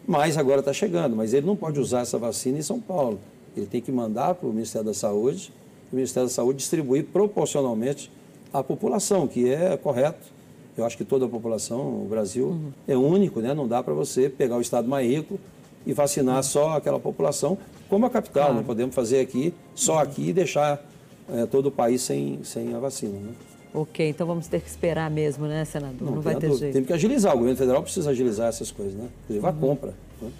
Mas 0.07 0.37
agora 0.37 0.59
está 0.59 0.71
chegando, 0.71 1.15
mas 1.15 1.33
ele 1.33 1.45
não 1.45 1.55
pode 1.55 1.79
usar 1.79 2.01
essa 2.01 2.17
vacina 2.17 2.59
em 2.59 2.61
São 2.61 2.79
Paulo. 2.79 3.19
Ele 3.57 3.65
tem 3.65 3.81
que 3.81 3.91
mandar 3.91 4.35
para 4.35 4.47
o 4.47 4.53
Ministério 4.53 4.85
da 4.85 4.93
Saúde, 4.93 5.51
o 5.91 5.95
Ministério 5.95 6.27
da 6.27 6.33
Saúde 6.33 6.59
distribuir 6.59 7.05
proporcionalmente 7.05 8.11
à 8.53 8.63
população, 8.63 9.27
que 9.27 9.49
é 9.51 9.75
correto. 9.77 10.33
Eu 10.77 10.85
acho 10.85 10.97
que 10.97 11.05
toda 11.05 11.25
a 11.25 11.29
população, 11.29 12.03
o 12.03 12.07
Brasil 12.09 12.47
uhum. 12.47 12.71
é 12.87 12.97
único, 12.97 13.39
né? 13.39 13.53
não 13.53 13.67
dá 13.67 13.81
para 13.81 13.93
você 13.93 14.29
pegar 14.29 14.57
o 14.57 14.61
estado 14.61 14.87
mais 14.87 15.09
rico 15.09 15.39
e 15.85 15.93
vacinar 15.93 16.37
uhum. 16.37 16.43
só 16.43 16.71
aquela 16.71 16.99
população, 16.99 17.57
como 17.89 18.05
a 18.05 18.09
capital. 18.09 18.45
Claro. 18.45 18.55
Não 18.55 18.63
podemos 18.63 18.93
fazer 18.93 19.19
aqui, 19.19 19.53
só 19.73 19.99
aqui, 19.99 20.29
e 20.29 20.33
deixar 20.33 20.83
é, 21.29 21.45
todo 21.45 21.67
o 21.67 21.71
país 21.71 22.01
sem, 22.01 22.39
sem 22.43 22.73
a 22.73 22.79
vacina. 22.79 23.17
Né? 23.17 23.33
Ok, 23.75 24.09
então 24.09 24.25
vamos 24.25 24.47
ter 24.47 24.61
que 24.61 24.69
esperar 24.69 25.11
mesmo, 25.11 25.47
né, 25.47 25.65
senador? 25.65 26.07
Não, 26.07 26.15
Não 26.15 26.21
vai 26.21 26.35
ter 26.35 26.51
jeito. 26.53 26.73
Tem 26.73 26.83
que 26.83 26.93
agilizar, 26.93 27.33
o 27.33 27.37
governo 27.37 27.57
federal 27.57 27.83
precisa 27.83 28.09
agilizar 28.09 28.47
essas 28.47 28.71
coisas, 28.71 28.95
né? 28.95 29.09
Inclusive 29.23 29.45
a 29.45 29.49
uhum. 29.49 29.59
compra. 29.59 29.93
Né? 30.21 30.31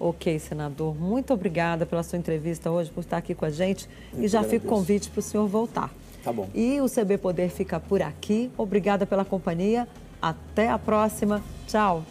Ok, 0.00 0.38
senador. 0.40 0.94
Muito 0.94 1.32
obrigada 1.32 1.86
pela 1.86 2.02
sua 2.02 2.18
entrevista 2.18 2.70
hoje, 2.70 2.90
por 2.90 3.00
estar 3.00 3.18
aqui 3.18 3.34
com 3.34 3.44
a 3.44 3.50
gente. 3.50 3.88
Eu 4.12 4.24
e 4.24 4.28
já 4.28 4.42
fica 4.42 4.66
o 4.66 4.68
convite 4.68 5.08
para 5.08 5.20
o 5.20 5.22
senhor 5.22 5.46
voltar. 5.46 5.94
Tá 6.24 6.32
bom. 6.32 6.50
E 6.52 6.80
o 6.80 6.86
CB 6.88 7.18
Poder 7.18 7.50
fica 7.50 7.78
por 7.78 8.02
aqui. 8.02 8.50
Obrigada 8.58 9.06
pela 9.06 9.24
companhia. 9.24 9.86
Até 10.20 10.68
a 10.68 10.78
próxima. 10.78 11.40
Tchau. 11.68 12.04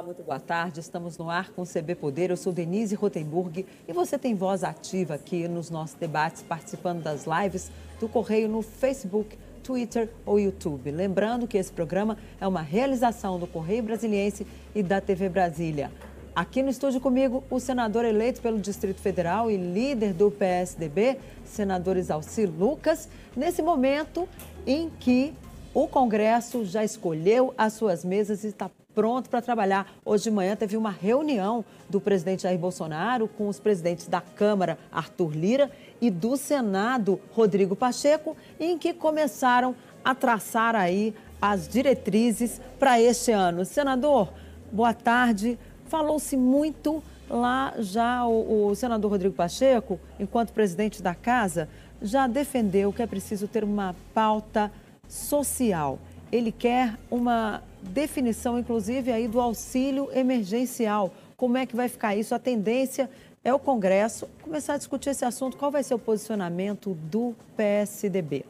Olá, 0.00 0.06
muito 0.06 0.22
boa 0.22 0.40
tarde. 0.40 0.80
Estamos 0.80 1.18
no 1.18 1.28
ar 1.28 1.50
com 1.50 1.60
o 1.60 1.66
CB 1.66 1.94
Poder. 1.94 2.30
Eu 2.30 2.36
sou 2.38 2.54
Denise 2.54 2.94
Rotenburg 2.94 3.66
e 3.86 3.92
você 3.92 4.18
tem 4.18 4.34
voz 4.34 4.64
ativa 4.64 5.12
aqui 5.12 5.46
nos 5.46 5.68
nossos 5.68 5.94
debates, 5.94 6.40
participando 6.40 7.02
das 7.02 7.26
lives 7.26 7.70
do 8.00 8.08
Correio 8.08 8.48
no 8.48 8.62
Facebook 8.62 9.36
Twitter 9.62 10.08
ou 10.24 10.40
YouTube. 10.40 10.90
Lembrando 10.90 11.46
que 11.46 11.58
esse 11.58 11.70
programa 11.70 12.16
é 12.40 12.48
uma 12.48 12.62
realização 12.62 13.38
do 13.38 13.46
Correio 13.46 13.82
Brasiliense 13.82 14.46
e 14.74 14.82
da 14.82 15.02
TV 15.02 15.28
Brasília. 15.28 15.92
Aqui 16.34 16.62
no 16.62 16.70
estúdio 16.70 16.98
comigo, 16.98 17.44
o 17.50 17.60
senador 17.60 18.06
eleito 18.06 18.40
pelo 18.40 18.58
Distrito 18.58 19.02
Federal 19.02 19.50
e 19.50 19.58
líder 19.58 20.14
do 20.14 20.30
PSDB, 20.30 21.18
senador 21.44 21.98
Isalci 21.98 22.46
Lucas, 22.46 23.06
nesse 23.36 23.60
momento 23.60 24.26
em 24.66 24.88
que 24.98 25.34
o 25.74 25.86
Congresso 25.86 26.64
já 26.64 26.82
escolheu 26.82 27.52
as 27.58 27.74
suas 27.74 28.02
mesas 28.02 28.44
e 28.44 28.46
está 28.46 28.70
pronto 28.94 29.30
para 29.30 29.40
trabalhar. 29.40 29.86
Hoje 30.04 30.24
de 30.24 30.30
manhã 30.30 30.56
teve 30.56 30.76
uma 30.76 30.90
reunião 30.90 31.64
do 31.88 32.00
presidente 32.00 32.42
Jair 32.42 32.58
Bolsonaro 32.58 33.28
com 33.28 33.48
os 33.48 33.58
presidentes 33.58 34.06
da 34.06 34.20
Câmara, 34.20 34.78
Arthur 34.90 35.32
Lira, 35.32 35.70
e 36.00 36.10
do 36.10 36.36
Senado, 36.36 37.20
Rodrigo 37.32 37.76
Pacheco, 37.76 38.36
em 38.58 38.78
que 38.78 38.92
começaram 38.92 39.74
a 40.04 40.14
traçar 40.14 40.74
aí 40.74 41.14
as 41.40 41.68
diretrizes 41.68 42.60
para 42.78 43.00
este 43.00 43.32
ano. 43.32 43.64
Senador, 43.64 44.32
boa 44.72 44.94
tarde. 44.94 45.58
Falou-se 45.86 46.36
muito 46.36 47.02
lá 47.28 47.74
já 47.78 48.26
o, 48.26 48.68
o 48.68 48.74
senador 48.74 49.10
Rodrigo 49.10 49.34
Pacheco, 49.34 50.00
enquanto 50.18 50.52
presidente 50.52 51.02
da 51.02 51.14
casa, 51.14 51.68
já 52.02 52.26
defendeu 52.26 52.92
que 52.92 53.02
é 53.02 53.06
preciso 53.06 53.46
ter 53.46 53.62
uma 53.62 53.94
pauta 54.14 54.70
social. 55.08 55.98
Ele 56.32 56.52
quer 56.52 56.96
uma 57.10 57.62
definição, 57.82 58.58
inclusive, 58.58 59.10
aí 59.10 59.26
do 59.26 59.40
auxílio 59.40 60.08
emergencial. 60.12 61.12
Como 61.36 61.56
é 61.56 61.66
que 61.66 61.74
vai 61.74 61.88
ficar 61.88 62.16
isso? 62.16 62.34
A 62.34 62.38
tendência 62.38 63.08
é 63.42 63.52
o 63.52 63.58
Congresso 63.58 64.28
começar 64.42 64.74
a 64.74 64.76
discutir 64.76 65.10
esse 65.10 65.24
assunto. 65.24 65.56
Qual 65.56 65.70
vai 65.70 65.82
ser 65.82 65.94
o 65.94 65.98
posicionamento 65.98 66.94
do 67.10 67.34
PSDB? 67.56 68.44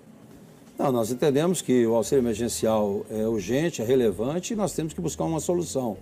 Não, 0.78 0.90
nós 0.90 1.10
entendemos 1.10 1.60
que 1.60 1.86
o 1.86 1.94
auxílio 1.94 2.22
emergencial 2.22 3.04
é 3.10 3.26
urgente, 3.26 3.82
é 3.82 3.84
relevante 3.84 4.54
e 4.54 4.56
nós 4.56 4.72
temos 4.72 4.92
que 4.92 5.00
buscar 5.00 5.24
uma 5.24 5.38
solução. 5.38 5.98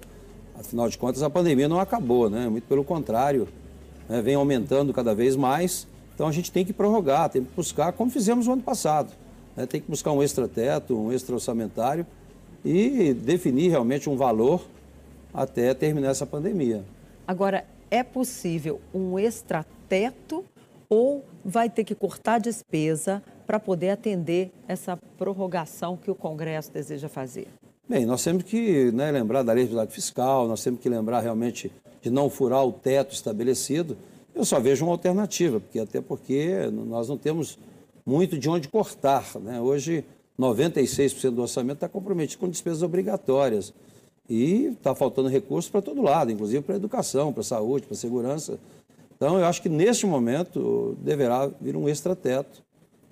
Afinal 0.58 0.88
de 0.88 0.96
contas, 0.96 1.22
a 1.22 1.28
pandemia 1.28 1.68
não 1.68 1.80
acabou, 1.80 2.30
né? 2.30 2.48
Muito 2.48 2.64
pelo 2.64 2.84
contrário, 2.84 3.48
né? 4.08 4.22
vem 4.22 4.34
aumentando 4.34 4.92
cada 4.94 5.14
vez 5.14 5.36
mais. 5.36 5.86
Então 6.14 6.26
a 6.26 6.32
gente 6.32 6.50
tem 6.50 6.64
que 6.64 6.72
prorrogar, 6.72 7.28
tem 7.28 7.44
que 7.44 7.52
buscar, 7.54 7.92
como 7.92 8.10
fizemos 8.10 8.46
no 8.46 8.54
ano 8.54 8.62
passado. 8.62 9.12
Né? 9.56 9.66
Tem 9.66 9.80
que 9.80 9.90
buscar 9.90 10.12
um 10.12 10.22
extrateto, 10.22 10.96
um 10.96 11.12
extra 11.12 11.34
orçamentário 11.34 12.06
e 12.64 13.12
definir 13.14 13.68
realmente 13.68 14.08
um 14.08 14.16
valor 14.16 14.64
até 15.32 15.72
terminar 15.74 16.10
essa 16.10 16.26
pandemia. 16.26 16.84
Agora, 17.26 17.64
é 17.90 18.02
possível 18.02 18.80
um 18.92 19.18
extrateto 19.18 20.44
ou 20.88 21.24
vai 21.44 21.68
ter 21.68 21.84
que 21.84 21.94
cortar 21.94 22.38
despesa 22.38 23.22
para 23.46 23.58
poder 23.58 23.90
atender 23.90 24.50
essa 24.66 24.98
prorrogação 25.16 25.96
que 25.96 26.10
o 26.10 26.14
Congresso 26.14 26.72
deseja 26.72 27.08
fazer? 27.08 27.48
Bem, 27.88 28.04
nós 28.04 28.22
temos 28.22 28.42
que 28.42 28.90
né, 28.92 29.10
lembrar 29.10 29.42
da 29.42 29.52
lei 29.52 29.66
de 29.66 29.86
fiscal, 29.88 30.46
nós 30.46 30.62
temos 30.62 30.80
que 30.80 30.88
lembrar 30.88 31.20
realmente 31.20 31.72
de 32.02 32.10
não 32.10 32.28
furar 32.28 32.64
o 32.64 32.72
teto 32.72 33.14
estabelecido. 33.14 33.96
Eu 34.34 34.44
só 34.44 34.60
vejo 34.60 34.84
uma 34.84 34.92
alternativa, 34.92 35.58
porque 35.58 35.78
até 35.78 36.00
porque 36.00 36.68
nós 36.70 37.08
não 37.08 37.16
temos 37.16 37.58
muito 38.04 38.38
de 38.38 38.48
onde 38.48 38.68
cortar. 38.68 39.24
Né? 39.40 39.60
Hoje, 39.60 40.04
96% 40.38 41.30
do 41.30 41.42
orçamento 41.42 41.76
está 41.76 41.88
comprometido 41.88 42.40
com 42.40 42.48
despesas 42.48 42.82
obrigatórias. 42.82 43.74
E 44.28 44.66
está 44.66 44.94
faltando 44.94 45.28
recursos 45.28 45.70
para 45.70 45.80
todo 45.80 46.02
lado, 46.02 46.30
inclusive 46.30 46.62
para 46.62 46.74
a 46.74 46.76
educação, 46.76 47.32
para 47.32 47.40
a 47.40 47.44
saúde, 47.44 47.86
para 47.86 47.94
a 47.94 47.98
segurança. 47.98 48.58
Então, 49.16 49.38
eu 49.38 49.46
acho 49.46 49.62
que 49.62 49.68
neste 49.68 50.06
momento 50.06 50.96
deverá 51.00 51.46
vir 51.60 51.74
um 51.74 51.88
extrateto, 51.88 52.62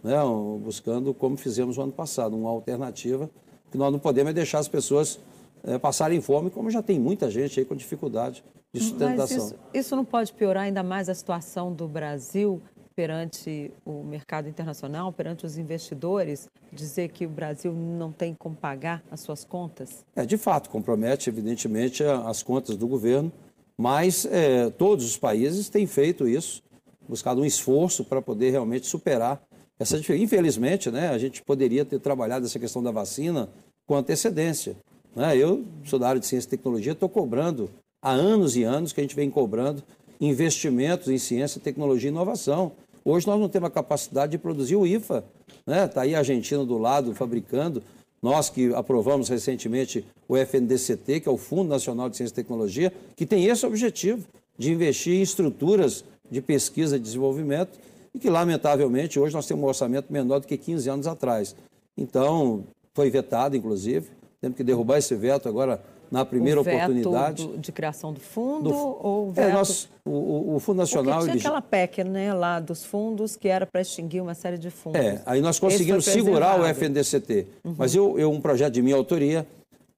né, 0.04 0.14
buscando, 0.62 1.14
como 1.14 1.36
fizemos 1.36 1.78
no 1.78 1.84
ano 1.84 1.92
passado, 1.92 2.36
uma 2.36 2.50
alternativa, 2.50 3.30
que 3.70 3.78
nós 3.78 3.90
não 3.90 3.98
podemos 3.98 4.30
é 4.30 4.34
deixar 4.34 4.58
as 4.58 4.68
pessoas 4.68 5.18
é, 5.64 5.78
passarem 5.78 6.20
fome, 6.20 6.50
como 6.50 6.70
já 6.70 6.82
tem 6.82 7.00
muita 7.00 7.30
gente 7.30 7.58
aí 7.58 7.66
com 7.66 7.74
dificuldade 7.74 8.44
de 8.72 8.80
sustentação. 8.80 9.36
Isso, 9.36 9.54
isso 9.74 9.96
não 9.96 10.04
pode 10.04 10.32
piorar 10.32 10.64
ainda 10.64 10.82
mais 10.82 11.08
a 11.08 11.14
situação 11.14 11.72
do 11.72 11.88
Brasil 11.88 12.62
perante 12.96 13.70
o 13.84 14.02
mercado 14.02 14.48
internacional, 14.48 15.12
perante 15.12 15.44
os 15.44 15.58
investidores, 15.58 16.48
dizer 16.72 17.10
que 17.10 17.26
o 17.26 17.28
Brasil 17.28 17.72
não 17.72 18.10
tem 18.10 18.34
como 18.34 18.56
pagar 18.56 19.04
as 19.10 19.20
suas 19.20 19.44
contas? 19.44 20.02
É, 20.16 20.24
de 20.24 20.38
fato, 20.38 20.70
compromete, 20.70 21.28
evidentemente, 21.28 22.02
as 22.02 22.42
contas 22.42 22.76
do 22.76 22.88
governo, 22.88 23.30
mas 23.76 24.24
é, 24.24 24.70
todos 24.70 25.04
os 25.04 25.18
países 25.18 25.68
têm 25.68 25.86
feito 25.86 26.26
isso, 26.26 26.62
buscado 27.06 27.42
um 27.42 27.44
esforço 27.44 28.02
para 28.02 28.22
poder 28.22 28.50
realmente 28.50 28.86
superar 28.86 29.42
essa 29.78 29.98
diferença. 29.98 30.24
Infelizmente, 30.24 30.90
né, 30.90 31.10
a 31.10 31.18
gente 31.18 31.42
poderia 31.42 31.84
ter 31.84 32.00
trabalhado 32.00 32.46
essa 32.46 32.58
questão 32.58 32.82
da 32.82 32.90
vacina 32.90 33.50
com 33.86 33.94
antecedência. 33.94 34.74
Né? 35.14 35.36
Eu 35.36 35.64
sou 35.84 35.98
da 35.98 36.08
área 36.08 36.20
de 36.20 36.26
ciência 36.26 36.48
e 36.48 36.50
tecnologia, 36.50 36.92
estou 36.92 37.10
cobrando 37.10 37.70
há 38.00 38.10
anos 38.10 38.56
e 38.56 38.64
anos 38.64 38.94
que 38.94 39.00
a 39.00 39.04
gente 39.04 39.14
vem 39.14 39.30
cobrando 39.30 39.82
investimentos 40.20 41.08
em 41.08 41.18
ciência, 41.18 41.60
tecnologia 41.60 42.08
e 42.08 42.12
inovação. 42.12 42.72
Hoje 43.08 43.24
nós 43.24 43.38
não 43.38 43.48
temos 43.48 43.68
a 43.68 43.70
capacidade 43.70 44.32
de 44.32 44.38
produzir 44.38 44.74
o 44.74 44.84
IFA. 44.84 45.24
Está 45.48 45.62
né? 45.64 45.86
Tá 45.86 46.00
aí 46.00 46.16
a 46.16 46.18
Argentina 46.18 46.64
do 46.64 46.76
lado 46.76 47.14
fabricando. 47.14 47.80
Nós 48.20 48.50
que 48.50 48.74
aprovamos 48.74 49.28
recentemente 49.28 50.04
o 50.26 50.36
FNDCT, 50.36 51.20
que 51.20 51.28
é 51.28 51.30
o 51.30 51.36
Fundo 51.36 51.68
Nacional 51.68 52.10
de 52.10 52.16
Ciência 52.16 52.32
e 52.32 52.34
Tecnologia, 52.34 52.92
que 53.14 53.24
tem 53.24 53.46
esse 53.46 53.64
objetivo 53.64 54.26
de 54.58 54.72
investir 54.72 55.14
em 55.14 55.22
estruturas 55.22 56.04
de 56.28 56.40
pesquisa 56.40 56.96
e 56.96 56.98
desenvolvimento 56.98 57.78
e 58.12 58.18
que, 58.18 58.28
lamentavelmente, 58.28 59.20
hoje 59.20 59.36
nós 59.36 59.46
temos 59.46 59.62
um 59.62 59.68
orçamento 59.68 60.12
menor 60.12 60.40
do 60.40 60.46
que 60.48 60.56
15 60.56 60.90
anos 60.90 61.06
atrás. 61.06 61.54
Então, 61.96 62.64
foi 62.92 63.08
vetado, 63.08 63.56
inclusive. 63.56 64.08
Temos 64.40 64.56
que 64.56 64.64
derrubar 64.64 64.98
esse 64.98 65.14
veto 65.14 65.48
agora 65.48 65.80
na 66.10 66.24
primeira 66.24 66.60
o 66.60 66.64
veto 66.64 66.90
oportunidade. 66.90 67.46
Do, 67.46 67.58
de 67.58 67.72
criação 67.72 68.12
do 68.12 68.20
fundo 68.20 68.70
do, 68.70 68.76
ou 68.76 69.28
o 69.28 69.32
veto... 69.32 69.48
É, 69.48 69.52
nós, 69.52 69.88
o, 70.04 70.56
o, 70.56 70.60
Fundo 70.60 70.78
Nacional... 70.78 71.20
Porque 71.20 71.32
tinha 71.32 71.40
aquela 71.40 71.62
PEC 71.62 72.04
né, 72.04 72.32
lá 72.32 72.60
dos 72.60 72.84
fundos 72.84 73.36
que 73.36 73.48
era 73.48 73.66
para 73.66 73.80
extinguir 73.80 74.20
uma 74.20 74.34
série 74.34 74.58
de 74.58 74.70
fundos. 74.70 75.00
É, 75.00 75.22
aí 75.26 75.40
nós 75.40 75.58
conseguimos 75.58 76.04
segurar 76.04 76.60
o 76.60 76.66
FNDCT. 76.66 77.46
Uhum. 77.64 77.74
Mas 77.76 77.94
eu, 77.94 78.18
eu, 78.18 78.30
um 78.30 78.40
projeto 78.40 78.74
de 78.74 78.82
minha 78.82 78.96
autoria, 78.96 79.46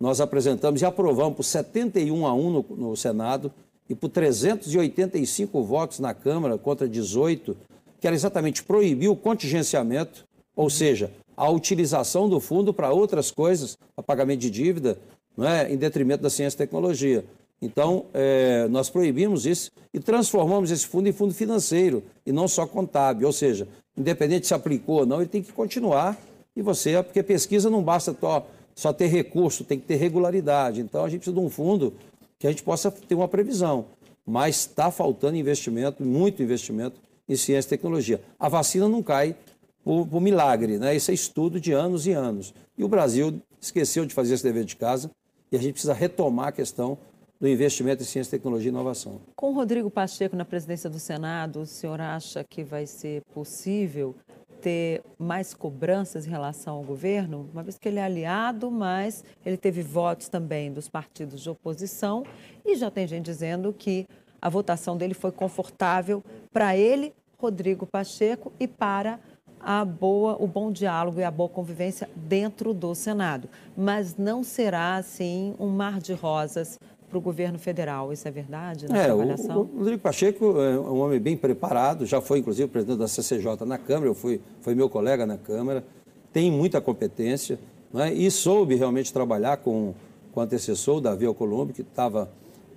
nós 0.00 0.20
apresentamos 0.20 0.80
e 0.80 0.84
aprovamos 0.84 1.36
por 1.36 1.42
71 1.42 2.26
a 2.26 2.32
1 2.32 2.50
no, 2.50 2.66
no 2.76 2.96
Senado 2.96 3.52
e 3.88 3.94
por 3.94 4.08
385 4.08 5.62
votos 5.62 5.98
na 5.98 6.14
Câmara 6.14 6.58
contra 6.58 6.88
18, 6.88 7.56
que 8.00 8.06
era 8.06 8.14
exatamente 8.14 8.62
proibir 8.62 9.08
o 9.08 9.16
contingenciamento, 9.16 10.24
ou 10.54 10.68
seja, 10.68 11.10
a 11.36 11.48
utilização 11.48 12.28
do 12.28 12.40
fundo 12.40 12.74
para 12.74 12.90
outras 12.90 13.30
coisas, 13.30 13.78
a 13.96 14.02
pagamento 14.02 14.40
de 14.40 14.50
dívida, 14.50 14.98
é? 15.46 15.72
em 15.72 15.76
detrimento 15.76 16.22
da 16.22 16.30
ciência 16.30 16.56
e 16.56 16.58
tecnologia. 16.58 17.24
Então, 17.60 18.06
é, 18.14 18.68
nós 18.68 18.88
proibimos 18.88 19.44
isso 19.44 19.70
e 19.92 19.98
transformamos 19.98 20.70
esse 20.70 20.86
fundo 20.86 21.08
em 21.08 21.12
fundo 21.12 21.34
financeiro 21.34 22.04
e 22.24 22.30
não 22.30 22.46
só 22.46 22.66
contábil. 22.66 23.26
Ou 23.26 23.32
seja, 23.32 23.66
independente 23.96 24.46
se 24.46 24.54
aplicou 24.54 25.00
ou 25.00 25.06
não, 25.06 25.20
ele 25.20 25.28
tem 25.28 25.42
que 25.42 25.52
continuar. 25.52 26.16
E 26.54 26.62
você, 26.62 27.02
porque 27.02 27.22
pesquisa 27.22 27.68
não 27.68 27.82
basta 27.82 28.16
só, 28.18 28.46
só 28.74 28.92
ter 28.92 29.06
recurso, 29.06 29.64
tem 29.64 29.78
que 29.78 29.86
ter 29.86 29.96
regularidade. 29.96 30.80
Então, 30.80 31.04
a 31.04 31.08
gente 31.08 31.20
precisa 31.20 31.36
de 31.36 31.44
um 31.44 31.50
fundo 31.50 31.94
que 32.38 32.46
a 32.46 32.50
gente 32.50 32.62
possa 32.62 32.90
ter 32.90 33.14
uma 33.14 33.28
previsão. 33.28 33.86
Mas 34.24 34.56
está 34.56 34.90
faltando 34.90 35.36
investimento, 35.36 36.04
muito 36.04 36.42
investimento 36.42 37.00
em 37.28 37.34
ciência 37.34 37.68
e 37.68 37.70
tecnologia. 37.70 38.20
A 38.38 38.48
vacina 38.48 38.88
não 38.88 39.02
cai 39.02 39.34
por, 39.82 40.06
por 40.06 40.20
milagre, 40.20 40.78
né? 40.78 40.94
Isso 40.94 41.10
é 41.10 41.14
estudo 41.14 41.60
de 41.60 41.72
anos 41.72 42.06
e 42.06 42.12
anos. 42.12 42.54
E 42.76 42.84
o 42.84 42.88
Brasil 42.88 43.40
esqueceu 43.60 44.06
de 44.06 44.14
fazer 44.14 44.34
esse 44.34 44.44
dever 44.44 44.64
de 44.64 44.76
casa 44.76 45.10
e 45.50 45.56
a 45.56 45.60
gente 45.60 45.72
precisa 45.72 45.94
retomar 45.94 46.48
a 46.48 46.52
questão 46.52 46.98
do 47.40 47.48
investimento 47.48 48.02
em 48.02 48.06
ciência, 48.06 48.36
tecnologia 48.36 48.68
e 48.68 48.72
inovação. 48.72 49.20
Com 49.36 49.50
o 49.50 49.54
Rodrigo 49.54 49.90
Pacheco 49.90 50.34
na 50.34 50.44
presidência 50.44 50.90
do 50.90 50.98
Senado, 50.98 51.60
o 51.60 51.66
senhor 51.66 52.00
acha 52.00 52.42
que 52.42 52.64
vai 52.64 52.86
ser 52.86 53.22
possível 53.32 54.14
ter 54.60 55.02
mais 55.16 55.54
cobranças 55.54 56.26
em 56.26 56.30
relação 56.30 56.76
ao 56.76 56.82
governo, 56.82 57.48
uma 57.52 57.62
vez 57.62 57.78
que 57.78 57.88
ele 57.88 57.98
é 57.98 58.02
aliado, 58.02 58.70
mas 58.70 59.24
ele 59.46 59.56
teve 59.56 59.82
votos 59.82 60.28
também 60.28 60.72
dos 60.72 60.88
partidos 60.88 61.40
de 61.40 61.48
oposição 61.48 62.24
e 62.66 62.74
já 62.74 62.90
tem 62.90 63.06
gente 63.06 63.24
dizendo 63.24 63.72
que 63.72 64.06
a 64.42 64.48
votação 64.48 64.96
dele 64.96 65.14
foi 65.14 65.30
confortável 65.30 66.22
para 66.52 66.76
ele, 66.76 67.14
Rodrigo 67.38 67.86
Pacheco, 67.86 68.52
e 68.58 68.66
para 68.66 69.20
a 69.60 69.84
boa, 69.84 70.36
o 70.40 70.46
bom 70.46 70.70
diálogo 70.70 71.20
e 71.20 71.24
a 71.24 71.30
boa 71.30 71.48
convivência 71.48 72.08
dentro 72.14 72.72
do 72.72 72.94
Senado. 72.94 73.48
Mas 73.76 74.16
não 74.16 74.42
será, 74.42 74.96
assim, 74.96 75.54
um 75.58 75.68
mar 75.68 76.00
de 76.00 76.12
rosas 76.12 76.78
para 77.08 77.18
o 77.18 77.20
governo 77.20 77.58
federal. 77.58 78.12
Isso 78.12 78.28
é 78.28 78.30
verdade? 78.30 78.86
é, 78.90 79.10
avaliação? 79.10 79.56
O, 79.56 79.60
o 79.60 79.78
Rodrigo 79.78 80.02
Pacheco 80.02 80.60
é 80.60 80.78
um 80.78 81.00
homem 81.00 81.18
bem 81.18 81.36
preparado, 81.36 82.04
já 82.06 82.20
foi, 82.20 82.38
inclusive, 82.38 82.68
presidente 82.68 82.98
da 82.98 83.08
CCJ 83.08 83.64
na 83.66 83.78
Câmara, 83.78 84.10
eu 84.10 84.14
fui, 84.14 84.40
foi 84.60 84.74
meu 84.74 84.88
colega 84.88 85.26
na 85.26 85.36
Câmara, 85.36 85.84
tem 86.32 86.50
muita 86.50 86.80
competência 86.80 87.58
né, 87.92 88.12
e 88.12 88.30
soube 88.30 88.74
realmente 88.74 89.12
trabalhar 89.12 89.58
com, 89.58 89.94
com 90.32 90.40
o 90.40 90.42
antecessor, 90.42 90.98
o 90.98 91.00
Davi 91.00 91.24
Alcolumbre, 91.24 91.72
que 91.72 91.82
estava 91.82 92.30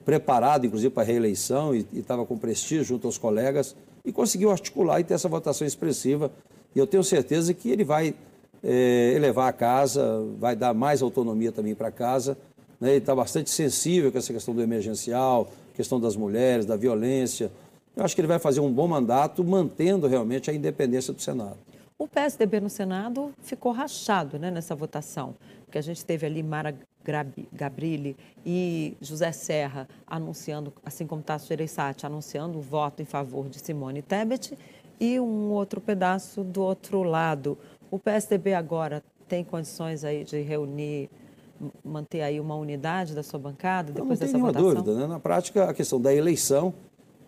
preparado, 0.05 0.65
inclusive, 0.65 0.93
para 0.93 1.03
a 1.03 1.05
reeleição 1.05 1.75
e 1.75 1.85
estava 1.93 2.25
com 2.25 2.37
prestígio 2.37 2.83
junto 2.83 3.07
aos 3.07 3.17
colegas 3.17 3.75
e 4.03 4.11
conseguiu 4.11 4.51
articular 4.51 4.99
e 4.99 5.03
ter 5.03 5.13
essa 5.13 5.29
votação 5.29 5.65
expressiva. 5.65 6.31
E 6.75 6.79
eu 6.79 6.87
tenho 6.87 7.03
certeza 7.03 7.53
que 7.53 7.69
ele 7.69 7.83
vai 7.83 8.13
é, 8.63 9.13
elevar 9.15 9.49
a 9.49 9.53
casa, 9.53 10.23
vai 10.39 10.55
dar 10.55 10.73
mais 10.73 11.01
autonomia 11.01 11.51
também 11.51 11.75
para 11.75 11.89
a 11.89 11.91
casa. 11.91 12.37
Né? 12.79 12.91
Ele 12.91 12.97
está 12.97 13.15
bastante 13.15 13.49
sensível 13.49 14.11
com 14.11 14.17
essa 14.17 14.31
questão 14.31 14.53
do 14.53 14.61
emergencial, 14.61 15.49
questão 15.75 15.99
das 15.99 16.15
mulheres, 16.15 16.65
da 16.65 16.75
violência. 16.75 17.51
Eu 17.95 18.05
acho 18.05 18.15
que 18.15 18.21
ele 18.21 18.27
vai 18.27 18.39
fazer 18.39 18.59
um 18.59 18.71
bom 18.71 18.87
mandato, 18.87 19.43
mantendo 19.43 20.07
realmente 20.07 20.49
a 20.49 20.53
independência 20.53 21.13
do 21.13 21.21
Senado. 21.21 21.57
O 21.97 22.07
PSDB 22.07 22.59
no 22.59 22.69
Senado 22.69 23.31
ficou 23.43 23.71
rachado 23.71 24.39
né, 24.39 24.49
nessa 24.49 24.73
votação, 24.73 25.35
porque 25.65 25.77
a 25.77 25.83
gente 25.83 26.03
teve 26.03 26.25
ali 26.25 26.41
Mara 26.41 26.73
Gabrilli 27.51 28.15
e 28.45 28.95
José 29.01 29.31
Serra 29.31 29.87
anunciando, 30.07 30.73
assim 30.85 31.05
como 31.05 31.21
Tasso 31.21 31.47
Gereissati, 31.47 32.05
anunciando 32.05 32.57
o 32.57 32.61
voto 32.61 33.01
em 33.01 33.05
favor 33.05 33.49
de 33.49 33.59
Simone 33.59 34.01
Tebet 34.01 34.57
e 35.01 35.19
um 35.19 35.49
outro 35.49 35.81
pedaço 35.81 36.43
do 36.43 36.61
outro 36.61 37.03
lado. 37.03 37.57
O 37.89 37.99
PSDB 37.99 38.53
agora 38.53 39.03
tem 39.27 39.43
condições 39.43 40.05
aí 40.05 40.23
de 40.23 40.39
reunir, 40.41 41.09
manter 41.83 42.21
aí 42.21 42.39
uma 42.39 42.55
unidade 42.55 43.13
da 43.13 43.23
sua 43.23 43.39
bancada 43.39 43.91
depois 43.91 44.19
não, 44.19 44.27
não 44.27 44.33
dessa 44.33 44.37
votação? 44.37 44.83
dúvida, 44.83 44.95
né? 44.95 45.07
Na 45.07 45.19
prática, 45.19 45.65
a 45.65 45.73
questão 45.73 45.99
da 45.99 46.13
eleição, 46.13 46.73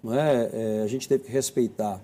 não 0.03 0.13
é, 0.13 0.49
é 0.53 0.81
a 0.83 0.87
gente 0.87 1.09
teve 1.09 1.23
que 1.25 1.31
respeitar 1.31 1.99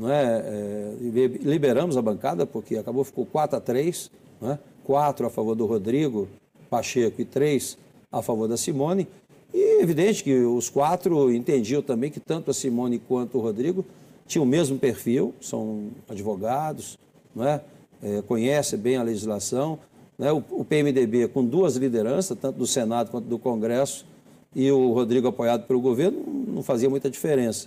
não 0.00 0.10
é, 0.10 0.42
é, 0.46 0.94
liberamos 1.42 1.96
a 1.98 2.00
bancada, 2.00 2.46
porque 2.46 2.76
acabou, 2.76 3.04
ficou 3.04 3.26
4 3.26 3.58
a 3.58 3.60
3, 3.60 4.10
não 4.40 4.52
é? 4.52 4.58
4 4.82 5.26
a 5.26 5.30
favor 5.30 5.54
do 5.54 5.66
Rodrigo 5.66 6.26
Pacheco 6.70 7.20
e 7.20 7.24
3 7.26 7.76
a 8.10 8.22
favor 8.22 8.48
da 8.48 8.56
Simone. 8.56 9.06
E 9.52 9.58
é 9.58 9.82
evidente 9.82 10.24
que 10.24 10.34
os 10.34 10.70
quatro 10.70 11.30
entendiam 11.30 11.82
também 11.82 12.10
que 12.10 12.18
tanto 12.18 12.50
a 12.50 12.54
Simone 12.54 12.98
quanto 12.98 13.36
o 13.36 13.42
Rodrigo 13.42 13.84
tinham 14.30 14.44
o 14.44 14.46
mesmo 14.46 14.78
perfil, 14.78 15.34
são 15.40 15.88
advogados, 16.08 16.96
não 17.34 17.44
é? 17.44 17.60
é 18.00 18.22
conhecem 18.22 18.78
bem 18.78 18.96
a 18.96 19.02
legislação. 19.02 19.76
Né? 20.16 20.30
O, 20.30 20.42
o 20.50 20.64
PMDB 20.64 21.26
com 21.28 21.44
duas 21.44 21.74
lideranças, 21.74 22.38
tanto 22.40 22.56
do 22.56 22.66
Senado 22.66 23.10
quanto 23.10 23.26
do 23.26 23.40
Congresso, 23.40 24.06
e 24.54 24.70
o 24.70 24.92
Rodrigo 24.92 25.26
apoiado 25.26 25.66
pelo 25.66 25.80
governo, 25.80 26.22
não 26.46 26.62
fazia 26.62 26.88
muita 26.88 27.10
diferença. 27.10 27.66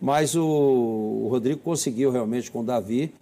Mas 0.00 0.34
o, 0.34 0.44
o 0.44 1.28
Rodrigo 1.30 1.60
conseguiu 1.60 2.10
realmente 2.10 2.50
com 2.50 2.60
o 2.60 2.64
Davi 2.64 3.14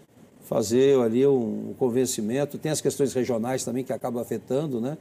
fazer 0.42 0.98
ali 1.00 1.24
um, 1.24 1.70
um 1.70 1.74
convencimento. 1.78 2.58
Tem 2.58 2.72
as 2.72 2.80
questões 2.80 3.14
regionais 3.14 3.64
também 3.64 3.84
que 3.84 3.92
acabam 3.92 4.20
afetando, 4.20 4.80
né? 4.80 4.98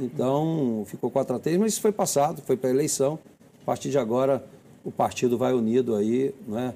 Então, 0.00 0.82
ficou 0.86 1.10
4 1.10 1.36
a 1.36 1.38
3, 1.38 1.58
mas 1.58 1.72
isso 1.74 1.80
foi 1.80 1.92
passado, 1.92 2.42
foi 2.42 2.56
para 2.56 2.70
a 2.70 2.72
eleição. 2.72 3.18
A 3.62 3.66
partir 3.66 3.90
de 3.90 3.98
agora, 3.98 4.44
o 4.84 4.90
partido 4.90 5.38
vai 5.38 5.52
unido 5.52 5.94
aí, 5.94 6.34
né? 6.48 6.74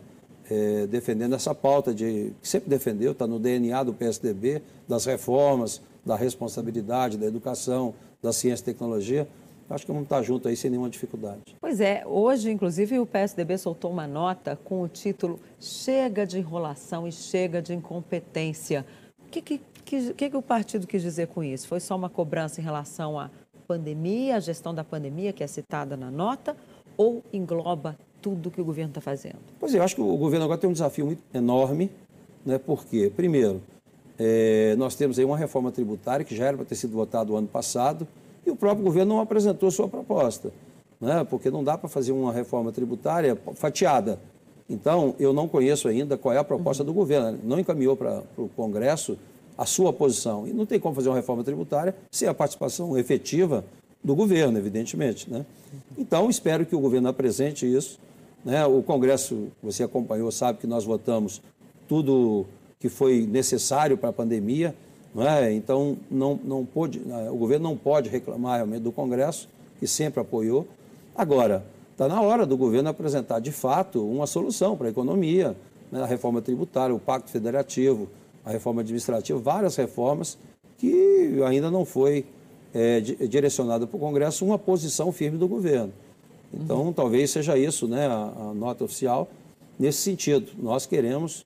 É, 0.51 0.87
defendendo 0.87 1.35
essa 1.35 1.55
pauta 1.55 1.95
de 1.95 2.33
que 2.41 2.49
sempre 2.49 2.69
defendeu, 2.69 3.13
está 3.13 3.27
no 3.27 3.39
DNA 3.39 3.83
do 3.83 3.95
PSDB, 3.95 4.61
das 4.87 5.07
reformas, 5.07 5.81
da 6.05 6.17
responsabilidade, 6.17 7.17
da 7.17 7.27
educação, 7.27 7.95
da 8.23 8.33
ciência 8.33 8.63
e 8.63 8.67
tecnologia 8.67 9.27
acho 9.71 9.87
que 9.87 9.93
vamos 9.93 10.05
estar 10.05 10.23
juntos 10.23 10.47
aí 10.47 10.57
sem 10.57 10.71
nenhuma 10.71 10.91
dificuldade. 10.91 11.57
Pois 11.61 11.81
é, 11.81 12.03
hoje, 12.07 12.51
inclusive, 12.51 12.99
o 12.99 13.07
PSDB 13.07 13.57
soltou 13.59 13.91
uma 13.91 14.07
nota 14.07 14.57
com 14.57 14.83
o 14.83 14.89
título 14.89 15.41
Chega 15.59 16.27
de 16.27 16.39
enrolação 16.39 17.09
e 17.09 17.13
chega 17.13 17.63
de 17.63 17.73
incompetência. 17.73 18.85
O 19.27 19.31
que, 19.31 19.41
que, 19.41 19.61
que, 19.85 20.31
que 20.31 20.37
o 20.37 20.43
partido 20.43 20.87
quis 20.87 21.03
dizer 21.03 21.29
com 21.29 21.43
isso? 21.43 21.67
Foi 21.67 21.81
só 21.81 21.97
uma 21.97 22.11
cobrança 22.11 22.61
em 22.61 22.65
relação 22.65 23.19
à 23.19 23.31
pandemia, 23.67 24.37
à 24.37 24.41
gestão 24.41 24.75
da 24.75 24.85
pandemia, 24.85 25.33
que 25.33 25.43
é 25.43 25.47
citada 25.47 25.97
na 25.97 26.11
nota, 26.11 26.57
ou 26.97 27.23
engloba 27.33 27.99
tudo 28.25 28.51
que 28.51 28.59
o 28.59 28.65
governo 28.65 28.89
está 28.89 29.03
fazendo? 29.03 29.37
Pois 29.61 29.75
é, 29.75 29.79
eu 29.79 29.83
acho 29.83 29.95
que 29.95 30.01
o 30.01 30.17
governo 30.17 30.47
agora 30.47 30.59
tem 30.59 30.71
um 30.71 30.73
desafio 30.73 31.05
muito 31.05 31.21
enorme, 31.35 31.91
né? 32.45 32.57
porque, 32.57 33.13
primeiro, 33.15 33.61
é, 34.19 34.75
nós 34.79 34.95
temos 34.95 35.19
aí 35.19 35.27
uma 35.27 35.37
reforma 35.37 35.71
tributária 35.71 36.25
que 36.25 36.35
já 36.35 36.47
era 36.47 36.57
para 36.57 36.65
ter 36.65 36.75
sido 36.75 36.95
votada 36.95 37.31
o 37.31 37.37
ano 37.37 37.47
passado, 37.47 38.09
e 38.47 38.51
o 38.51 38.57
próprio 38.57 38.83
governo 38.83 39.17
não 39.17 39.21
apresentou 39.21 39.71
sua 39.71 39.89
proposta, 39.89 40.51
né? 40.99 41.23
porque 41.29 41.51
não 41.51 41.63
dá 41.63 41.77
para 41.77 41.87
fazer 41.87 42.13
uma 42.13 42.33
reforma 42.33 42.73
tributária 42.73 43.37
fatiada. 43.57 44.19
Então, 44.71 45.15
eu 45.19 45.35
não 45.35 45.47
conheço 45.47 45.87
ainda 45.87 46.17
qual 46.17 46.35
é 46.35 46.39
a 46.39 46.45
proposta 46.45 46.83
do 46.83 46.95
governo. 46.95 47.39
Não 47.45 47.61
encaminhou 47.61 47.95
para 47.95 48.23
o 48.39 48.49
Congresso 48.57 49.19
a 49.59 49.67
sua 49.67 49.93
posição. 49.93 50.49
E 50.49 50.53
não 50.55 50.65
tem 50.65 50.81
como 50.81 50.95
fazer 50.95 51.11
uma 51.11 51.17
reforma 51.17 51.45
tributária 51.45 51.95
sem 52.11 52.27
a 52.27 52.33
participação 52.33 52.97
efetiva 52.97 53.63
do 54.03 54.15
governo, 54.15 54.57
evidentemente. 54.57 55.31
Né? 55.31 55.45
Então, 55.99 56.31
espero 56.31 56.65
que 56.65 56.75
o 56.75 56.81
governo 56.81 57.09
apresente 57.09 57.67
isso. 57.67 57.99
Né? 58.45 58.65
O 58.67 58.83
Congresso, 58.83 59.49
você 59.63 59.83
acompanhou, 59.83 60.31
sabe 60.31 60.59
que 60.59 60.67
nós 60.67 60.85
votamos 60.85 61.41
tudo 61.89 62.47
que 62.79 62.89
foi 62.89 63.27
necessário 63.27 63.97
para 63.97 64.11
a 64.11 64.13
pandemia. 64.13 64.75
É? 65.17 65.53
Então, 65.53 65.97
não, 66.11 66.39
não 66.43 66.69
né, 67.07 67.31
o 67.31 67.37
governo 67.37 67.69
não 67.69 67.77
pode 67.77 68.11
reclamar 68.11 68.57
realmente 68.57 68.83
do 68.83 68.93
Congresso, 68.93 69.49
que 69.79 69.87
sempre 69.87 70.21
apoiou. 70.21 70.67
Agora, 71.15 71.65
está 71.93 72.09
na 72.09 72.21
hora 72.21 72.45
do 72.45 72.57
governo 72.57 72.89
apresentar, 72.89 73.39
de 73.39 73.53
fato, 73.53 74.05
uma 74.05 74.27
solução 74.27 74.77
para 74.77 74.89
a 74.89 74.91
economia, 74.91 75.57
né? 75.91 76.03
a 76.03 76.07
reforma 76.07 76.43
tributária, 76.43 76.95
o 76.95 76.99
Pacto 76.99 77.31
Federativo, 77.31 78.09
a 78.45 78.51
reforma 78.51 78.81
administrativa, 78.81 79.39
várias 79.39 79.77
reformas 79.77 80.37
que 80.77 81.41
ainda 81.47 81.71
não 81.71 81.85
foi 81.85 82.27
é, 82.75 83.01
direcionada 83.01 83.87
para 83.87 83.97
o 83.97 84.01
Congresso 84.01 84.45
uma 84.45 84.59
posição 84.59 85.13
firme 85.13 85.39
do 85.39 85.47
governo. 85.47 85.93
Então, 86.63 86.87
uhum. 86.87 86.93
talvez 86.93 87.31
seja 87.31 87.57
isso 87.57 87.89
né, 87.89 88.07
a, 88.07 88.33
a 88.51 88.55
nota 88.55 88.85
oficial 88.85 89.29
nesse 89.79 89.99
sentido. 89.99 90.53
Nós 90.59 90.87
queremos 90.87 91.45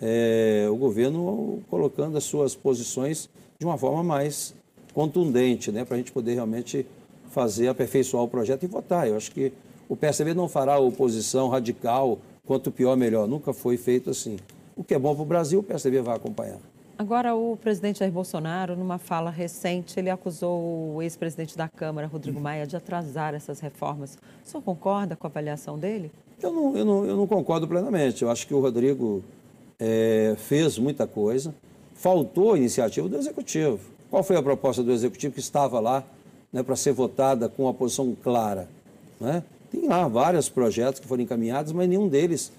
é, 0.00 0.66
o 0.70 0.76
governo 0.76 1.62
colocando 1.68 2.16
as 2.16 2.24
suas 2.24 2.54
posições 2.54 3.28
de 3.58 3.64
uma 3.64 3.78
forma 3.78 4.02
mais 4.02 4.54
contundente, 4.92 5.72
né, 5.72 5.84
para 5.84 5.94
a 5.94 5.98
gente 5.98 6.12
poder 6.12 6.34
realmente 6.34 6.86
fazer, 7.30 7.68
aperfeiçoar 7.68 8.22
o 8.22 8.28
projeto 8.28 8.62
e 8.62 8.66
votar. 8.66 9.08
Eu 9.08 9.16
acho 9.16 9.32
que 9.32 9.52
o 9.88 9.96
PSDB 9.96 10.34
não 10.34 10.48
fará 10.48 10.78
oposição 10.78 11.48
radical, 11.48 12.18
quanto 12.46 12.70
pior, 12.70 12.96
melhor. 12.96 13.26
Nunca 13.26 13.52
foi 13.52 13.76
feito 13.76 14.10
assim. 14.10 14.36
O 14.76 14.84
que 14.84 14.94
é 14.94 14.98
bom 14.98 15.14
para 15.14 15.22
o 15.22 15.26
Brasil, 15.26 15.60
o 15.60 15.62
PSDB 15.62 16.00
vai 16.00 16.16
acompanhar. 16.16 16.58
Agora, 16.96 17.34
o 17.34 17.56
presidente 17.56 17.98
Jair 17.98 18.12
Bolsonaro, 18.12 18.76
numa 18.76 18.98
fala 18.98 19.28
recente, 19.28 19.98
ele 19.98 20.10
acusou 20.10 20.94
o 20.94 21.02
ex-presidente 21.02 21.56
da 21.56 21.68
Câmara, 21.68 22.06
Rodrigo 22.06 22.40
Maia, 22.40 22.66
de 22.66 22.76
atrasar 22.76 23.34
essas 23.34 23.58
reformas. 23.58 24.16
O 24.44 24.48
senhor 24.48 24.62
concorda 24.62 25.16
com 25.16 25.26
a 25.26 25.30
avaliação 25.30 25.76
dele? 25.76 26.12
Eu 26.40 26.52
não, 26.52 26.76
eu 26.76 26.84
não, 26.84 27.04
eu 27.04 27.16
não 27.16 27.26
concordo 27.26 27.66
plenamente. 27.66 28.22
Eu 28.22 28.30
acho 28.30 28.46
que 28.46 28.54
o 28.54 28.60
Rodrigo 28.60 29.24
é, 29.78 30.36
fez 30.38 30.78
muita 30.78 31.04
coisa, 31.04 31.52
faltou 31.94 32.52
a 32.52 32.58
iniciativa 32.58 33.08
do 33.08 33.16
Executivo. 33.16 33.80
Qual 34.08 34.22
foi 34.22 34.36
a 34.36 34.42
proposta 34.42 34.80
do 34.80 34.92
Executivo 34.92 35.34
que 35.34 35.40
estava 35.40 35.80
lá 35.80 36.04
né, 36.52 36.62
para 36.62 36.76
ser 36.76 36.92
votada 36.92 37.48
com 37.48 37.64
uma 37.64 37.74
posição 37.74 38.16
clara? 38.22 38.68
Né? 39.20 39.42
Tem 39.72 39.88
lá 39.88 40.06
vários 40.06 40.48
projetos 40.48 41.00
que 41.00 41.08
foram 41.08 41.24
encaminhados, 41.24 41.72
mas 41.72 41.88
nenhum 41.88 42.06
deles 42.08 42.52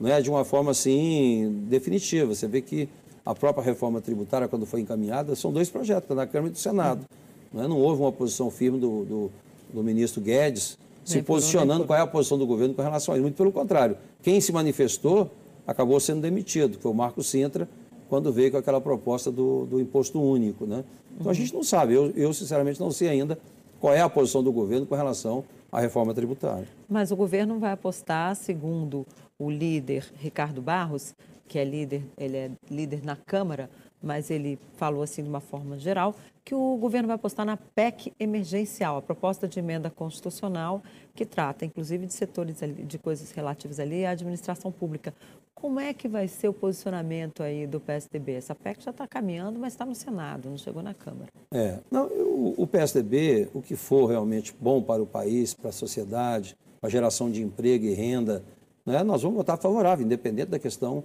não 0.00 0.08
é 0.08 0.22
de 0.22 0.30
uma 0.30 0.46
forma 0.46 0.70
assim 0.70 1.66
definitiva. 1.68 2.34
Você 2.34 2.46
vê 2.46 2.62
que 2.62 2.88
a 3.24 3.34
própria 3.34 3.64
reforma 3.64 4.00
tributária, 4.00 4.48
quando 4.48 4.66
foi 4.66 4.80
encaminhada, 4.80 5.34
são 5.34 5.52
dois 5.52 5.70
projetos, 5.70 6.16
da 6.16 6.26
Câmara 6.26 6.48
e 6.48 6.52
do 6.52 6.58
Senado. 6.58 7.06
Não, 7.52 7.62
é? 7.62 7.68
não 7.68 7.78
houve 7.78 8.02
uma 8.02 8.12
posição 8.12 8.50
firme 8.50 8.78
do, 8.78 9.04
do, 9.04 9.30
do 9.72 9.82
ministro 9.82 10.20
Guedes 10.20 10.78
se 11.04 11.22
posicionando 11.22 11.84
qual 11.84 11.98
é 11.98 12.02
a 12.02 12.06
posição 12.06 12.38
do 12.38 12.46
governo 12.46 12.74
com 12.74 12.82
relação 12.82 13.14
a 13.14 13.16
isso. 13.16 13.22
Muito 13.22 13.36
pelo 13.36 13.52
contrário. 13.52 13.96
Quem 14.22 14.40
se 14.40 14.52
manifestou 14.52 15.30
acabou 15.66 15.98
sendo 16.00 16.20
demitido, 16.20 16.76
que 16.76 16.82
foi 16.82 16.92
o 16.92 16.94
Marco 16.94 17.22
Sintra, 17.22 17.68
quando 18.08 18.32
veio 18.32 18.50
com 18.50 18.56
aquela 18.56 18.80
proposta 18.80 19.30
do, 19.30 19.66
do 19.66 19.80
imposto 19.80 20.20
único. 20.20 20.66
Né? 20.66 20.84
Então 21.18 21.30
a 21.30 21.34
gente 21.34 21.52
não 21.54 21.62
sabe, 21.62 21.94
eu, 21.94 22.10
eu 22.10 22.32
sinceramente 22.32 22.78
não 22.78 22.90
sei 22.90 23.08
ainda 23.08 23.38
qual 23.80 23.92
é 23.92 24.00
a 24.00 24.08
posição 24.08 24.42
do 24.42 24.52
governo 24.52 24.86
com 24.86 24.94
relação 24.94 25.44
à 25.70 25.80
reforma 25.80 26.14
tributária. 26.14 26.68
Mas 26.88 27.10
o 27.10 27.16
governo 27.16 27.58
vai 27.58 27.72
apostar, 27.72 28.36
segundo 28.36 29.06
o 29.38 29.50
líder 29.50 30.04
Ricardo 30.16 30.62
Barros, 30.62 31.14
que 31.52 31.58
é 31.58 31.64
líder, 31.64 32.02
ele 32.16 32.36
é 32.38 32.50
líder 32.70 33.04
na 33.04 33.14
Câmara, 33.14 33.68
mas 34.02 34.30
ele 34.30 34.58
falou 34.78 35.02
assim 35.02 35.22
de 35.22 35.28
uma 35.28 35.38
forma 35.38 35.78
geral 35.78 36.14
que 36.42 36.54
o 36.54 36.78
governo 36.78 37.08
vai 37.08 37.16
apostar 37.16 37.44
na 37.44 37.58
PEC 37.58 38.10
emergencial, 38.18 38.96
a 38.96 39.02
proposta 39.02 39.46
de 39.46 39.58
emenda 39.58 39.90
constitucional 39.90 40.82
que 41.14 41.26
trata, 41.26 41.66
inclusive, 41.66 42.06
de 42.06 42.14
setores 42.14 42.56
de 42.58 42.98
coisas 42.98 43.30
relativas 43.32 43.78
ali 43.78 44.06
à 44.06 44.12
administração 44.12 44.72
pública. 44.72 45.12
Como 45.54 45.78
é 45.78 45.92
que 45.92 46.08
vai 46.08 46.26
ser 46.26 46.48
o 46.48 46.54
posicionamento 46.54 47.42
aí 47.42 47.66
do 47.66 47.78
PSDB? 47.78 48.32
Essa 48.32 48.54
PEC 48.54 48.82
já 48.82 48.90
está 48.90 49.06
caminhando, 49.06 49.58
mas 49.58 49.74
está 49.74 49.84
no 49.84 49.94
Senado, 49.94 50.48
não 50.48 50.56
chegou 50.56 50.82
na 50.82 50.94
Câmara. 50.94 51.28
É, 51.52 51.80
não, 51.90 52.06
o, 52.06 52.54
o 52.56 52.66
PSDB, 52.66 53.50
o 53.52 53.60
que 53.60 53.76
for 53.76 54.06
realmente 54.06 54.56
bom 54.58 54.82
para 54.82 55.02
o 55.02 55.06
país, 55.06 55.52
para 55.52 55.68
a 55.68 55.72
sociedade, 55.72 56.56
para 56.80 56.88
a 56.88 56.90
geração 56.90 57.30
de 57.30 57.42
emprego 57.42 57.84
e 57.84 57.92
renda, 57.92 58.42
né, 58.86 59.04
nós 59.04 59.22
vamos 59.22 59.36
votar 59.36 59.58
favorável, 59.58 60.04
independente 60.04 60.48
da 60.48 60.58
questão 60.58 61.04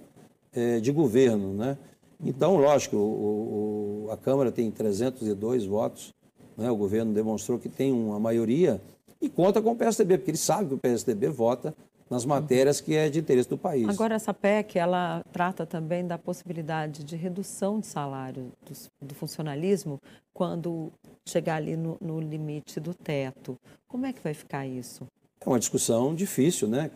de 0.80 0.92
governo, 0.92 1.52
né? 1.54 1.78
Então, 2.24 2.56
lógico, 2.56 2.96
o, 2.96 4.06
o, 4.06 4.10
a 4.10 4.16
Câmara 4.16 4.50
tem 4.50 4.70
302 4.70 5.64
votos, 5.64 6.12
né? 6.56 6.70
o 6.70 6.76
governo 6.76 7.12
demonstrou 7.12 7.58
que 7.58 7.68
tem 7.68 7.92
uma 7.92 8.18
maioria 8.18 8.80
e 9.20 9.28
conta 9.28 9.62
com 9.62 9.72
o 9.72 9.76
PSDB, 9.76 10.18
porque 10.18 10.32
ele 10.32 10.38
sabe 10.38 10.68
que 10.68 10.74
o 10.74 10.78
PSDB 10.78 11.28
vota 11.28 11.74
nas 12.10 12.24
matérias 12.24 12.80
que 12.80 12.94
é 12.94 13.08
de 13.08 13.20
interesse 13.20 13.48
do 13.48 13.58
país. 13.58 13.88
Agora, 13.88 14.14
essa 14.14 14.32
PEC, 14.32 14.78
ela 14.78 15.22
trata 15.30 15.66
também 15.66 16.06
da 16.06 16.16
possibilidade 16.16 17.04
de 17.04 17.16
redução 17.16 17.78
de 17.78 17.86
salário 17.86 18.50
do, 18.66 19.06
do 19.06 19.14
funcionalismo 19.14 20.00
quando 20.32 20.90
chegar 21.26 21.56
ali 21.56 21.76
no, 21.76 21.98
no, 22.00 22.18
limite 22.18 22.80
do 22.80 22.94
teto. 22.94 23.58
Como 23.86 24.06
é 24.06 24.12
que 24.12 24.22
vai 24.22 24.32
ficar 24.32 24.66
isso? 24.66 25.06
É 25.40 25.48
uma 25.48 25.58
discussão 25.58 26.14
difícil, 26.14 26.66
né? 26.66 26.90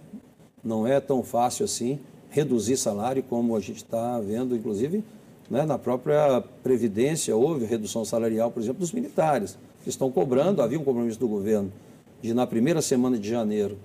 Não 0.64 0.86
é 0.86 0.98
tão 0.98 1.22
fácil 1.22 1.64
assim 1.64 2.00
reduzir 2.32 2.76
salário, 2.78 3.22
como 3.22 3.54
a 3.54 3.60
gente 3.60 3.76
está 3.76 4.18
vendo, 4.18 4.56
inclusive, 4.56 5.04
né, 5.50 5.64
na 5.64 5.78
própria 5.78 6.42
Previdência, 6.62 7.36
houve 7.36 7.66
redução 7.66 8.04
salarial, 8.04 8.50
por 8.50 8.62
exemplo, 8.62 8.80
dos 8.80 8.90
militares, 8.90 9.58
que 9.84 9.90
estão 9.90 10.10
cobrando, 10.10 10.62
havia 10.62 10.80
um 10.80 10.84
compromisso 10.84 11.20
do 11.20 11.28
governo 11.28 11.70
de, 12.22 12.32
na 12.32 12.46
primeira 12.46 12.80
semana 12.80 13.18
de 13.18 13.28
janeiro, 13.28 13.76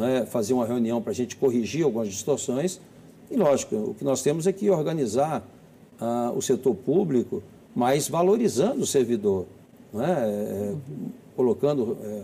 é, 0.00 0.24
fazer 0.24 0.54
uma 0.54 0.64
reunião 0.64 1.02
para 1.02 1.10
a 1.10 1.14
gente 1.14 1.36
corrigir 1.36 1.84
algumas 1.84 2.08
distorções. 2.08 2.80
E, 3.30 3.36
lógico, 3.36 3.76
o 3.76 3.94
que 3.94 4.04
nós 4.04 4.22
temos 4.22 4.46
é 4.46 4.52
que 4.52 4.70
organizar 4.70 5.46
ah, 6.00 6.32
o 6.34 6.40
setor 6.40 6.74
público, 6.74 7.42
mas 7.74 8.08
valorizando 8.08 8.82
o 8.82 8.86
servidor, 8.86 9.44
é? 9.94 10.00
É, 10.00 10.74
colocando 11.36 11.98
é, 12.02 12.22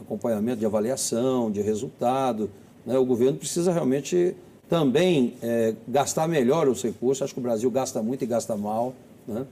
acompanhamento 0.00 0.58
de 0.58 0.66
avaliação, 0.66 1.50
de 1.50 1.60
resultado. 1.60 2.50
Né? 2.84 2.98
O 2.98 3.04
governo 3.04 3.38
precisa 3.38 3.72
realmente 3.72 4.34
também 4.68 5.34
é, 5.42 5.74
gastar 5.86 6.26
melhor 6.28 6.68
os 6.68 6.82
recursos. 6.82 7.22
Acho 7.22 7.34
que 7.34 7.40
o 7.40 7.42
Brasil 7.42 7.70
gasta 7.70 8.02
muito 8.02 8.22
e 8.22 8.26
gasta 8.26 8.56
mal. 8.56 8.94
Né? 9.26 9.44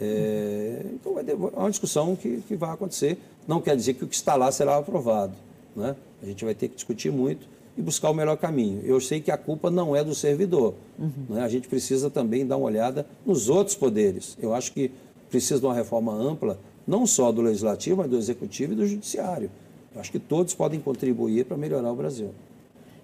É, 0.00 0.82
então, 0.94 1.18
é 1.18 1.34
uma 1.58 1.70
discussão 1.70 2.14
que, 2.16 2.42
que 2.46 2.56
vai 2.56 2.70
acontecer. 2.70 3.18
Não 3.46 3.60
quer 3.60 3.76
dizer 3.76 3.94
que 3.94 4.04
o 4.04 4.08
que 4.08 4.14
está 4.14 4.34
lá 4.34 4.50
será 4.50 4.76
aprovado. 4.76 5.32
Né? 5.74 5.94
A 6.22 6.26
gente 6.26 6.44
vai 6.44 6.54
ter 6.54 6.68
que 6.68 6.74
discutir 6.74 7.10
muito 7.10 7.46
e 7.76 7.82
buscar 7.82 8.10
o 8.10 8.14
melhor 8.14 8.36
caminho. 8.36 8.80
Eu 8.84 9.00
sei 9.00 9.20
que 9.20 9.30
a 9.30 9.36
culpa 9.36 9.70
não 9.70 9.94
é 9.94 10.02
do 10.02 10.14
servidor. 10.14 10.74
Uhum. 10.98 11.10
Né? 11.30 11.42
A 11.42 11.48
gente 11.48 11.68
precisa 11.68 12.08
também 12.08 12.46
dar 12.46 12.56
uma 12.56 12.66
olhada 12.66 13.06
nos 13.24 13.48
outros 13.48 13.76
poderes. 13.76 14.36
Eu 14.40 14.54
acho 14.54 14.72
que 14.72 14.90
precisa 15.28 15.60
de 15.60 15.66
uma 15.66 15.74
reforma 15.74 16.12
ampla, 16.12 16.58
não 16.86 17.06
só 17.06 17.30
do 17.32 17.42
legislativo, 17.42 17.98
mas 17.98 18.08
do 18.08 18.16
executivo 18.16 18.72
e 18.72 18.76
do 18.76 18.86
judiciário. 18.86 19.50
Eu 19.94 20.00
acho 20.00 20.10
que 20.10 20.18
todos 20.18 20.54
podem 20.54 20.80
contribuir 20.80 21.44
para 21.44 21.56
melhorar 21.56 21.90
o 21.90 21.96
Brasil. 21.96 22.30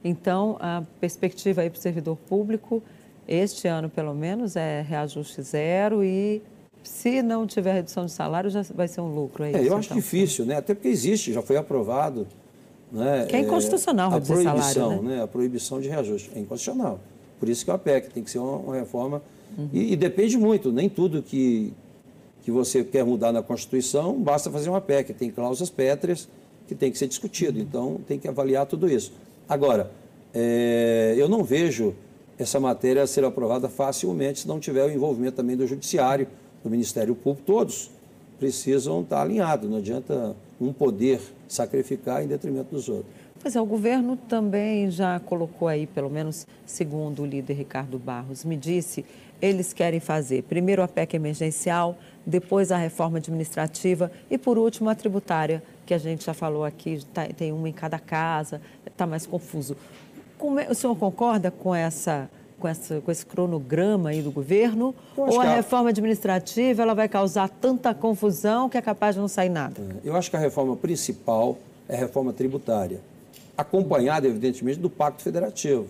Então, 0.04 0.56
a 0.60 0.82
perspectiva 1.00 1.62
aí 1.62 1.70
para 1.70 1.78
o 1.78 1.80
servidor 1.80 2.16
público, 2.16 2.82
este 3.26 3.68
ano 3.68 3.88
pelo 3.88 4.14
menos, 4.14 4.56
é 4.56 4.82
reajuste 4.82 5.42
zero 5.42 6.02
e 6.02 6.42
se 6.82 7.22
não 7.22 7.46
tiver 7.46 7.74
redução 7.74 8.06
de 8.06 8.12
salário, 8.12 8.50
já 8.50 8.62
vai 8.74 8.88
ser 8.88 9.00
um 9.00 9.14
lucro. 9.14 9.44
É, 9.44 9.52
é 9.52 9.68
eu 9.68 9.76
acho 9.76 9.86
então. 9.86 9.96
difícil, 9.96 10.44
né? 10.44 10.56
até 10.56 10.74
porque 10.74 10.88
existe, 10.88 11.32
já 11.32 11.42
foi 11.42 11.56
aprovado. 11.56 12.26
Né? 12.90 13.26
Que 13.28 13.36
é 13.36 13.40
inconstitucional 13.40 14.12
é, 14.12 14.16
a 14.16 14.20
proibição, 14.20 14.62
salário, 14.62 15.02
né? 15.02 15.16
né? 15.16 15.22
A 15.22 15.26
proibição 15.26 15.80
de 15.80 15.88
reajuste 15.88 16.30
é 16.34 16.40
inconstitucional. 16.40 17.00
Por 17.38 17.48
isso 17.48 17.64
que 17.64 17.70
é 17.70 17.74
a 17.74 17.78
PEC 17.78 18.10
tem 18.12 18.22
que 18.22 18.30
ser 18.30 18.38
uma, 18.38 18.56
uma 18.56 18.74
reforma. 18.74 19.22
Uhum. 19.56 19.68
E, 19.72 19.92
e, 19.92 19.96
depende 19.96 20.36
muito, 20.36 20.70
nem 20.70 20.88
tudo 20.88 21.22
que, 21.22 21.72
que 22.42 22.50
você 22.50 22.84
quer 22.84 23.04
mudar 23.04 23.32
na 23.32 23.42
Constituição, 23.42 24.20
basta 24.20 24.50
fazer 24.50 24.68
uma 24.68 24.80
PEC. 24.80 25.12
Tem 25.14 25.30
cláusulas 25.30 25.70
pétreas 25.70 26.28
que 26.68 26.74
tem 26.74 26.90
que 26.90 26.98
ser 26.98 27.06
discutido. 27.06 27.58
Então, 27.58 28.00
tem 28.06 28.18
que 28.18 28.28
avaliar 28.28 28.66
tudo 28.66 28.88
isso. 28.88 29.12
Agora, 29.52 29.90
é, 30.32 31.14
eu 31.18 31.28
não 31.28 31.44
vejo 31.44 31.94
essa 32.38 32.58
matéria 32.58 33.06
ser 33.06 33.22
aprovada 33.22 33.68
facilmente 33.68 34.40
se 34.40 34.48
não 34.48 34.58
tiver 34.58 34.82
o 34.86 34.90
envolvimento 34.90 35.36
também 35.36 35.54
do 35.54 35.66
Judiciário, 35.66 36.26
do 36.64 36.70
Ministério 36.70 37.14
Público. 37.14 37.44
Todos 37.44 37.90
precisam 38.38 39.02
estar 39.02 39.20
alinhados. 39.20 39.68
Não 39.68 39.76
adianta 39.76 40.34
um 40.58 40.72
poder 40.72 41.20
sacrificar 41.46 42.24
em 42.24 42.28
detrimento 42.28 42.74
dos 42.74 42.88
outros. 42.88 43.12
Pois 43.42 43.56
é, 43.56 43.60
o 43.60 43.66
governo 43.66 44.16
também 44.16 44.88
já 44.88 45.18
colocou 45.18 45.66
aí, 45.66 45.84
pelo 45.84 46.08
menos 46.08 46.46
segundo 46.64 47.22
o 47.22 47.26
líder 47.26 47.54
Ricardo 47.54 47.98
Barros 47.98 48.44
me 48.44 48.56
disse, 48.56 49.04
eles 49.40 49.72
querem 49.72 49.98
fazer 49.98 50.44
primeiro 50.44 50.80
a 50.80 50.86
PEC 50.86 51.16
emergencial, 51.16 51.98
depois 52.24 52.70
a 52.70 52.76
reforma 52.76 53.18
administrativa 53.18 54.12
e, 54.30 54.38
por 54.38 54.56
último, 54.56 54.88
a 54.88 54.94
tributária, 54.94 55.60
que 55.84 55.92
a 55.92 55.98
gente 55.98 56.24
já 56.24 56.32
falou 56.32 56.64
aqui, 56.64 57.04
tá, 57.12 57.26
tem 57.26 57.52
uma 57.52 57.68
em 57.68 57.72
cada 57.72 57.98
casa, 57.98 58.60
está 58.86 59.04
mais 59.08 59.26
confuso. 59.26 59.76
É, 60.60 60.70
o 60.70 60.74
senhor 60.74 60.94
concorda 60.94 61.50
com 61.50 61.74
essa 61.74 62.30
com, 62.60 62.68
essa, 62.68 63.00
com 63.00 63.10
esse 63.10 63.26
cronograma 63.26 64.10
aí 64.10 64.22
do 64.22 64.30
governo? 64.30 64.94
Ou 65.16 65.40
a, 65.40 65.44
a 65.44 65.54
reforma 65.56 65.88
administrativa 65.88 66.80
ela 66.80 66.94
vai 66.94 67.08
causar 67.08 67.48
tanta 67.48 67.92
confusão 67.92 68.68
que 68.68 68.78
é 68.78 68.80
capaz 68.80 69.16
de 69.16 69.20
não 69.20 69.26
sair 69.26 69.48
nada? 69.48 69.82
Eu 70.04 70.14
acho 70.14 70.30
que 70.30 70.36
a 70.36 70.38
reforma 70.38 70.76
principal 70.76 71.58
é 71.88 71.96
a 71.96 71.98
reforma 71.98 72.32
tributária, 72.32 73.00
acompanhada, 73.62 74.26
evidentemente, 74.26 74.78
do 74.78 74.90
Pacto 74.90 75.22
Federativo. 75.22 75.86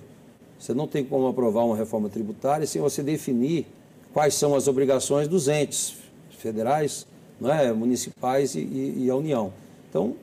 Você 0.59 0.73
não 0.73 0.87
tem 0.87 1.05
como 1.05 1.27
aprovar 1.27 1.65
uma 1.65 1.77
reforma 1.77 2.09
tributária 2.09 2.67
sem 2.67 2.81
você 2.81 3.03
definir 3.03 3.67
quais 4.13 4.35
são 4.35 4.55
as 4.55 4.69
obrigações 4.69 5.27
dos 5.27 5.49
entes 5.49 5.97
federais, 6.39 7.07
não 7.41 7.53
é? 7.53 7.73
municipais 7.73 8.55
e, 8.55 8.61
e, 8.61 9.05
e 9.05 9.11
a 9.11 9.17
União. 9.17 9.53
Então, 9.89 10.15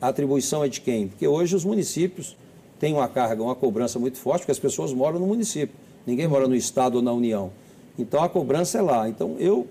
a 0.00 0.08
atribuição 0.08 0.64
é 0.64 0.68
de 0.68 0.80
quem? 0.80 1.08
Porque 1.08 1.26
hoje 1.26 1.54
os 1.54 1.64
municípios 1.64 2.36
têm 2.78 2.94
uma 2.94 3.08
carga, 3.08 3.42
uma 3.42 3.54
cobrança 3.54 3.98
muito 3.98 4.18
forte, 4.18 4.40
porque 4.40 4.52
as 4.52 4.58
pessoas 4.58 4.92
moram 4.92 5.18
no 5.18 5.26
município. 5.26 5.74
Ninguém 6.06 6.26
mora 6.26 6.48
no 6.48 6.54
Estado 6.54 6.96
ou 6.96 7.02
na 7.02 7.12
União. 7.12 7.50
Então, 7.98 8.22
a 8.22 8.28
cobrança 8.28 8.78
é 8.78 8.80
lá. 8.80 9.08
Então, 9.08 9.36
eu 9.38 9.66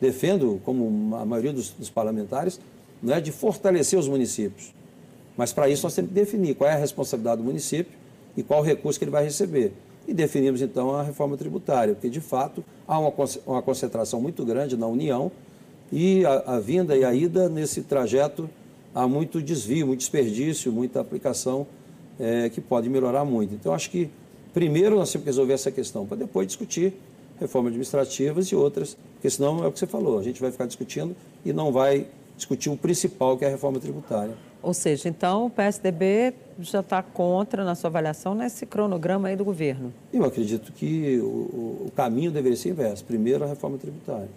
defendo, 0.00 0.60
como 0.64 1.16
a 1.16 1.24
maioria 1.24 1.52
dos, 1.52 1.70
dos 1.70 1.90
parlamentares, 1.90 2.60
é 3.08 3.20
de 3.20 3.32
fortalecer 3.32 3.98
os 3.98 4.08
municípios. 4.08 4.72
Mas, 5.36 5.52
para 5.52 5.68
isso, 5.68 5.84
nós 5.84 5.94
temos 5.94 6.10
que 6.10 6.14
definir 6.14 6.54
qual 6.54 6.70
é 6.70 6.74
a 6.74 6.78
responsabilidade 6.78 7.38
do 7.38 7.44
município 7.44 7.92
e 8.36 8.42
qual 8.42 8.60
o 8.60 8.62
recurso 8.62 8.98
que 8.98 9.04
ele 9.04 9.12
vai 9.12 9.24
receber. 9.24 9.72
E 10.08 10.14
definimos, 10.14 10.62
então, 10.62 10.94
a 10.94 11.02
reforma 11.02 11.36
tributária, 11.36 11.94
porque, 11.94 12.08
de 12.08 12.20
fato, 12.20 12.64
há 12.86 12.98
uma, 12.98 13.62
concentração 13.62 14.20
muito 14.20 14.44
grande 14.44 14.76
na 14.76 14.86
União 14.86 15.32
e 15.90 16.24
a, 16.24 16.54
a 16.54 16.60
vinda 16.60 16.96
e 16.96 17.04
a 17.04 17.12
ida 17.12 17.48
nesse 17.48 17.82
trajeto 17.82 18.48
há 18.94 19.06
muito 19.06 19.42
desvio, 19.42 19.86
muito 19.86 19.98
desperdício, 19.98 20.72
muita 20.72 21.00
aplicação 21.00 21.66
é, 22.18 22.48
que 22.48 22.60
pode 22.60 22.88
melhorar 22.88 23.24
muito. 23.24 23.54
Então, 23.54 23.74
acho 23.74 23.90
que, 23.90 24.08
primeiro, 24.54 24.96
nós 24.96 25.10
temos 25.12 25.24
que 25.24 25.28
resolver 25.28 25.52
essa 25.52 25.70
questão, 25.70 26.06
para 26.06 26.16
depois 26.16 26.46
discutir 26.46 26.94
reformas 27.38 27.68
administrativas 27.68 28.46
e 28.46 28.56
outras, 28.56 28.96
porque 29.14 29.28
senão 29.28 29.62
é 29.62 29.66
o 29.66 29.72
que 29.72 29.78
você 29.78 29.86
falou, 29.86 30.18
a 30.18 30.22
gente 30.22 30.40
vai 30.40 30.50
ficar 30.50 30.66
discutindo 30.66 31.14
e 31.44 31.52
não 31.52 31.70
vai 31.70 32.06
discutir 32.36 32.70
o 32.70 32.76
principal, 32.76 33.36
que 33.36 33.44
é 33.44 33.48
a 33.48 33.50
reforma 33.50 33.78
tributária. 33.78 34.34
Ou 34.66 34.74
seja, 34.74 35.08
então 35.08 35.46
o 35.46 35.50
PSDB 35.50 36.34
já 36.58 36.80
está 36.80 37.00
contra, 37.00 37.62
na 37.64 37.76
sua 37.76 37.86
avaliação, 37.86 38.34
nesse 38.34 38.66
cronograma 38.66 39.28
aí 39.28 39.36
do 39.36 39.44
governo? 39.44 39.94
Eu 40.12 40.24
acredito 40.24 40.72
que 40.72 41.20
o, 41.20 41.86
o 41.86 41.92
caminho 41.94 42.32
deveria 42.32 42.56
ser 42.56 42.70
inverso. 42.70 43.04
Primeiro, 43.04 43.44
a 43.44 43.46
reforma 43.46 43.78
tributária. 43.78 44.28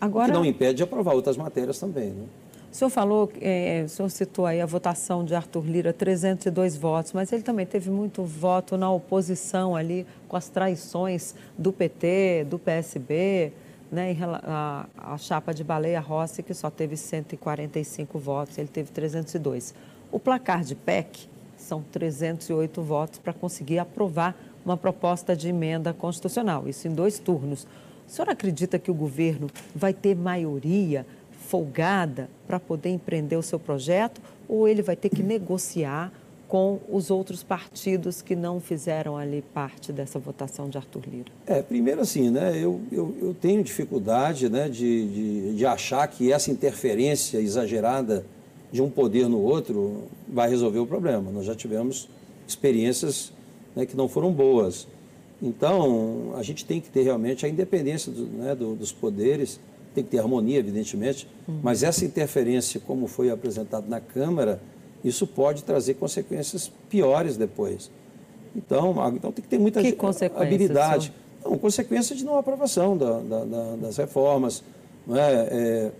Agora... 0.00 0.28
O 0.28 0.30
que 0.30 0.38
não 0.38 0.44
impede 0.44 0.74
de 0.74 0.82
aprovar 0.84 1.16
outras 1.16 1.36
matérias 1.36 1.80
também. 1.80 2.10
Né? 2.10 2.26
O 2.70 2.76
senhor 2.76 2.90
falou, 2.90 3.28
é, 3.40 3.82
o 3.84 3.88
senhor 3.88 4.08
citou 4.08 4.46
aí 4.46 4.60
a 4.60 4.66
votação 4.66 5.24
de 5.24 5.34
Arthur 5.34 5.66
Lira, 5.66 5.92
302 5.92 6.76
votos, 6.76 7.12
mas 7.12 7.32
ele 7.32 7.42
também 7.42 7.66
teve 7.66 7.90
muito 7.90 8.22
voto 8.22 8.76
na 8.76 8.88
oposição 8.92 9.74
ali, 9.74 10.06
com 10.28 10.36
as 10.36 10.48
traições 10.48 11.34
do 11.58 11.72
PT, 11.72 12.46
do 12.48 12.56
PSB, 12.56 13.52
né, 13.90 14.16
a, 14.42 14.86
a 14.96 15.18
chapa 15.18 15.54
de 15.54 15.62
Baleia 15.62 16.00
Rossi, 16.00 16.42
que 16.42 16.54
só 16.54 16.70
teve 16.70 16.96
145 16.96 18.18
votos, 18.18 18.58
ele 18.58 18.68
teve 18.68 18.90
302. 18.90 19.74
O 20.10 20.18
placar 20.18 20.64
de 20.64 20.74
PEC 20.74 21.28
são 21.56 21.82
308 21.92 22.82
votos 22.82 23.18
para 23.18 23.32
conseguir 23.32 23.78
aprovar 23.78 24.36
uma 24.64 24.76
proposta 24.76 25.36
de 25.36 25.48
emenda 25.48 25.92
constitucional, 25.92 26.68
isso 26.68 26.88
em 26.88 26.94
dois 26.94 27.18
turnos. 27.18 27.66
O 28.06 28.10
senhor 28.10 28.28
acredita 28.28 28.78
que 28.78 28.90
o 28.90 28.94
governo 28.94 29.48
vai 29.74 29.92
ter 29.92 30.14
maioria 30.14 31.06
folgada 31.46 32.28
para 32.46 32.58
poder 32.58 32.90
empreender 32.90 33.36
o 33.36 33.42
seu 33.42 33.58
projeto 33.58 34.20
ou 34.48 34.66
ele 34.66 34.82
vai 34.82 34.96
ter 34.96 35.08
que 35.08 35.22
negociar 35.22 36.12
com 36.48 36.78
os 36.88 37.10
outros 37.10 37.42
partidos 37.42 38.22
que 38.22 38.36
não 38.36 38.60
fizeram 38.60 39.16
ali 39.16 39.42
parte 39.54 39.92
dessa 39.92 40.18
votação 40.18 40.68
de 40.68 40.78
Arthur 40.78 41.02
Lira? 41.10 41.32
É, 41.46 41.60
primeiro 41.60 42.00
assim, 42.00 42.30
né, 42.30 42.56
eu, 42.56 42.80
eu, 42.92 43.14
eu 43.20 43.34
tenho 43.34 43.62
dificuldade 43.62 44.48
né, 44.48 44.68
de, 44.68 45.08
de, 45.08 45.54
de, 45.56 45.66
achar 45.66 46.06
que 46.06 46.32
essa 46.32 46.50
interferência 46.50 47.38
exagerada 47.38 48.24
de 48.70 48.80
um 48.80 48.90
poder 48.90 49.28
no 49.28 49.40
outro 49.40 50.04
vai 50.28 50.48
resolver 50.48 50.78
o 50.78 50.86
problema. 50.86 51.30
Nós 51.30 51.44
já 51.44 51.54
tivemos 51.54 52.08
experiências 52.46 53.32
né, 53.74 53.84
que 53.84 53.96
não 53.96 54.08
foram 54.08 54.32
boas. 54.32 54.86
Então, 55.42 56.32
a 56.36 56.42
gente 56.42 56.64
tem 56.64 56.80
que 56.80 56.88
ter 56.88 57.02
realmente 57.02 57.44
a 57.44 57.48
independência 57.48 58.10
do, 58.10 58.24
né, 58.24 58.54
do, 58.54 58.74
dos 58.74 58.92
poderes, 58.92 59.60
tem 59.94 60.04
que 60.04 60.10
ter 60.10 60.18
harmonia, 60.18 60.58
evidentemente, 60.58 61.26
uhum. 61.48 61.60
mas 61.62 61.82
essa 61.82 62.04
interferência, 62.04 62.80
como 62.86 63.06
foi 63.06 63.30
apresentado 63.30 63.88
na 63.88 64.00
Câmara, 64.00 64.60
isso 65.08 65.26
pode 65.26 65.62
trazer 65.64 65.94
consequências 65.94 66.70
piores 66.88 67.36
depois. 67.36 67.90
Então, 68.54 68.94
então 69.14 69.30
tem 69.30 69.42
que 69.42 69.48
ter 69.48 69.58
muita 69.58 69.80
que 69.82 69.96
habilidade. 70.34 71.12
Não, 71.44 71.56
consequência 71.58 72.16
de 72.16 72.24
não 72.24 72.38
aprovação 72.38 72.96
da, 72.96 73.20
da, 73.20 73.44
da, 73.44 73.76
das 73.76 73.96
reformas. 73.96 74.64
É? 75.10 75.48
é 75.50 75.92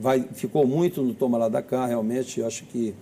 vai, 0.00 0.26
ficou 0.32 0.66
muito 0.66 1.02
no 1.02 1.14
toma 1.14 1.38
lá 1.38 1.48
da 1.48 1.62
cá, 1.62 1.86
realmente. 1.86 2.40
Eu 2.40 2.46
acho 2.46 2.64
que 2.64 2.94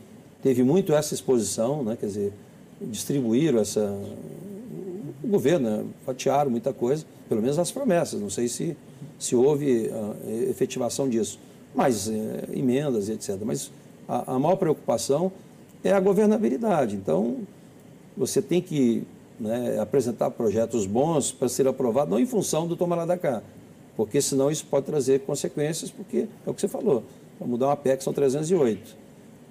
teve 0.42 0.62
muito 0.62 0.92
essa 0.92 1.14
exposição, 1.14 1.82
né? 1.82 1.96
quer 1.98 2.06
dizer, 2.06 2.32
distribuíram 2.80 3.60
essa. 3.60 3.98
O 5.22 5.28
governo, 5.28 5.70
né? 5.70 5.84
fatiaram 6.04 6.50
muita 6.50 6.72
coisa, 6.72 7.06
pelo 7.28 7.40
menos 7.40 7.58
as 7.58 7.70
promessas. 7.70 8.20
Não 8.20 8.28
sei 8.28 8.48
se, 8.48 8.76
se 9.18 9.36
houve 9.36 9.90
a 9.90 10.50
efetivação 10.50 11.08
disso. 11.08 11.38
Mas 11.74 12.08
é, 12.10 12.48
emendas 12.52 13.08
etc. 13.08 13.38
Mas 13.44 13.70
a, 14.12 14.34
a 14.34 14.38
maior 14.38 14.56
preocupação 14.56 15.32
é 15.82 15.90
a 15.90 15.98
governabilidade. 15.98 16.94
Então, 16.94 17.38
você 18.14 18.42
tem 18.42 18.60
que 18.60 19.04
né, 19.40 19.78
apresentar 19.80 20.30
projetos 20.30 20.84
bons 20.84 21.32
para 21.32 21.48
ser 21.48 21.66
aprovado, 21.66 22.10
não 22.10 22.20
em 22.20 22.26
função 22.26 22.66
do 22.66 22.76
tomar 22.76 22.96
lá 22.96 23.06
da 23.06 23.16
cá, 23.16 23.42
porque 23.96 24.20
senão 24.20 24.50
isso 24.50 24.66
pode 24.66 24.84
trazer 24.84 25.20
consequências, 25.20 25.90
porque 25.90 26.26
é 26.46 26.50
o 26.50 26.52
que 26.52 26.60
você 26.60 26.68
falou, 26.68 27.02
para 27.38 27.46
mudar 27.46 27.68
uma 27.68 27.76
PEC 27.76 28.04
são 28.04 28.12
308. 28.12 28.94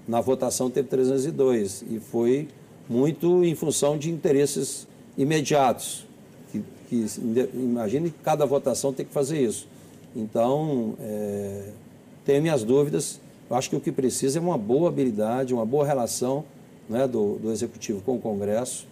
Na 0.08 0.22
votação 0.22 0.70
teve 0.70 0.88
302 0.88 1.84
e 1.90 2.00
foi 2.00 2.48
muito 2.88 3.44
em 3.44 3.56
função 3.56 3.98
de 3.98 4.12
interesses 4.12 4.88
imediatos. 5.18 6.06
Que, 6.52 6.64
que, 6.90 7.06
imagine 7.54 8.12
que 8.12 8.20
cada 8.24 8.46
votação 8.46 8.94
tem 8.94 9.06
que 9.06 9.14
fazer 9.14 9.40
isso. 9.40 9.68
Então, 10.16 10.96
é, 11.00 11.70
tenho 12.26 12.42
minhas 12.42 12.64
dúvidas 12.64 13.20
eu 13.52 13.58
acho 13.58 13.70
que 13.70 13.76
o 13.76 13.82
que 13.82 13.92
precisa 13.92 14.40
é 14.40 14.42
uma 14.42 14.58
boa 14.58 14.88
habilidade, 14.88 15.54
uma 15.54 15.66
boa 15.66 15.86
relação 15.86 16.46
né, 16.88 17.06
do, 17.06 17.36
do 17.36 17.52
Executivo 17.52 18.00
com 18.00 18.16
o 18.16 18.20
Congresso, 18.20 18.88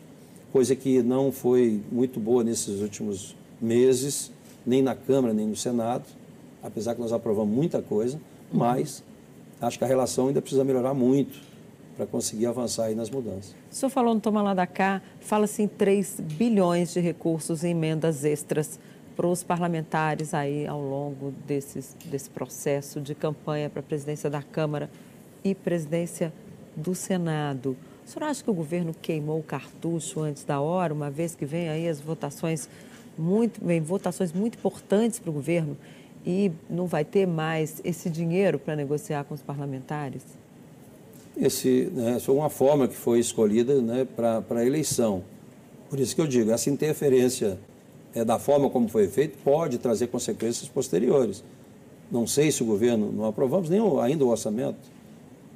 coisa 0.51 0.75
que 0.75 1.01
não 1.01 1.31
foi 1.31 1.79
muito 1.89 2.19
boa 2.19 2.43
nesses 2.43 2.81
últimos 2.81 3.33
meses, 3.61 4.29
nem 4.65 4.81
na 4.81 4.93
Câmara, 4.93 5.33
nem 5.33 5.47
no 5.47 5.55
Senado, 5.55 6.03
apesar 6.61 6.93
que 6.93 6.99
nós 6.99 7.13
aprovamos 7.13 7.55
muita 7.55 7.81
coisa, 7.81 8.19
mas 8.51 9.01
acho 9.61 9.77
que 9.77 9.85
a 9.85 9.87
relação 9.87 10.27
ainda 10.27 10.41
precisa 10.41 10.65
melhorar 10.65 10.93
muito 10.93 11.39
para 11.95 12.05
conseguir 12.05 12.47
avançar 12.47 12.87
aí 12.87 12.95
nas 12.95 13.09
mudanças. 13.09 13.55
O 13.71 13.75
senhor 13.75 13.89
falou 13.89 14.13
no 14.13 14.19
Toma 14.19 14.41
Lá 14.41 14.53
da 14.53 14.67
Cá, 14.67 15.01
fala-se 15.21 15.63
em 15.63 15.69
3 15.69 16.19
bilhões 16.19 16.91
de 16.91 16.99
recursos 16.99 17.63
em 17.63 17.71
emendas 17.71 18.25
extras 18.25 18.77
para 19.19 19.27
os 19.27 19.43
parlamentares 19.43 20.33
aí 20.33 20.65
ao 20.65 20.79
longo 20.79 21.33
desses, 21.45 21.93
desse 22.05 22.29
processo 22.29 23.01
de 23.01 23.13
campanha 23.13 23.69
para 23.69 23.81
a 23.81 23.83
presidência 23.83 24.29
da 24.29 24.41
Câmara 24.41 24.89
e 25.43 25.53
presidência 25.53 26.31
do 26.73 26.95
Senado. 26.95 27.75
O 28.07 28.09
senhor 28.09 28.27
acha 28.27 28.41
que 28.41 28.49
o 28.49 28.53
governo 28.53 28.95
queimou 29.01 29.37
o 29.37 29.43
cartucho 29.43 30.21
antes 30.21 30.45
da 30.45 30.61
hora, 30.61 30.93
uma 30.93 31.11
vez 31.11 31.35
que 31.35 31.45
vem 31.45 31.67
aí 31.67 31.89
as 31.89 31.99
votações 31.99 32.69
muito, 33.17 33.59
vem 33.61 33.81
votações 33.81 34.31
muito 34.31 34.57
importantes 34.57 35.19
para 35.19 35.31
o 35.31 35.33
governo 35.33 35.75
e 36.25 36.49
não 36.69 36.87
vai 36.87 37.03
ter 37.03 37.27
mais 37.27 37.81
esse 37.83 38.09
dinheiro 38.09 38.57
para 38.57 38.73
negociar 38.73 39.25
com 39.25 39.33
os 39.33 39.41
parlamentares? 39.41 40.23
Esse, 41.35 41.91
né, 41.93 42.21
foi 42.21 42.35
uma 42.35 42.49
forma 42.49 42.87
que 42.87 42.95
foi 42.95 43.19
escolhida 43.19 43.81
né, 43.81 44.07
para 44.15 44.41
a 44.49 44.65
eleição. 44.65 45.25
Por 45.89 45.99
isso 45.99 46.15
que 46.15 46.21
eu 46.21 46.27
digo, 46.27 46.51
essa 46.51 46.69
interferência 46.69 47.59
é, 48.13 48.23
da 48.23 48.39
forma 48.39 48.69
como 48.69 48.87
foi 48.87 49.07
feito, 49.07 49.37
pode 49.43 49.77
trazer 49.77 50.07
consequências 50.07 50.67
posteriores. 50.67 51.43
Não 52.11 52.25
sei 52.25 52.51
se 52.51 52.63
o 52.63 52.65
governo, 52.65 53.11
não 53.11 53.25
aprovamos 53.25 53.69
o, 53.69 53.99
ainda 53.99 54.25
o 54.25 54.29
orçamento, 54.29 54.79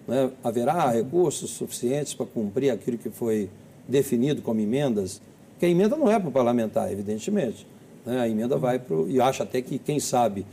né? 0.07 0.29
haverá 0.43 0.91
recursos 0.91 1.49
suficientes 1.51 2.13
para 2.13 2.25
cumprir 2.25 2.69
aquilo 2.69 2.97
que 2.97 3.09
foi 3.09 3.49
definido 3.87 4.41
como 4.41 4.59
emendas, 4.59 5.21
que 5.59 5.65
a 5.65 5.69
emenda 5.69 5.95
não 5.95 6.11
é 6.11 6.19
para 6.19 6.29
o 6.29 6.31
parlamentar, 6.31 6.91
evidentemente. 6.91 7.65
Né? 8.05 8.19
A 8.19 8.29
emenda 8.29 8.57
vai 8.57 8.79
para 8.79 8.95
o. 8.95 9.09
E 9.09 9.19
acho 9.19 9.43
até 9.43 9.61
que, 9.61 9.79
quem 9.79 9.99
sabe, 9.99 10.45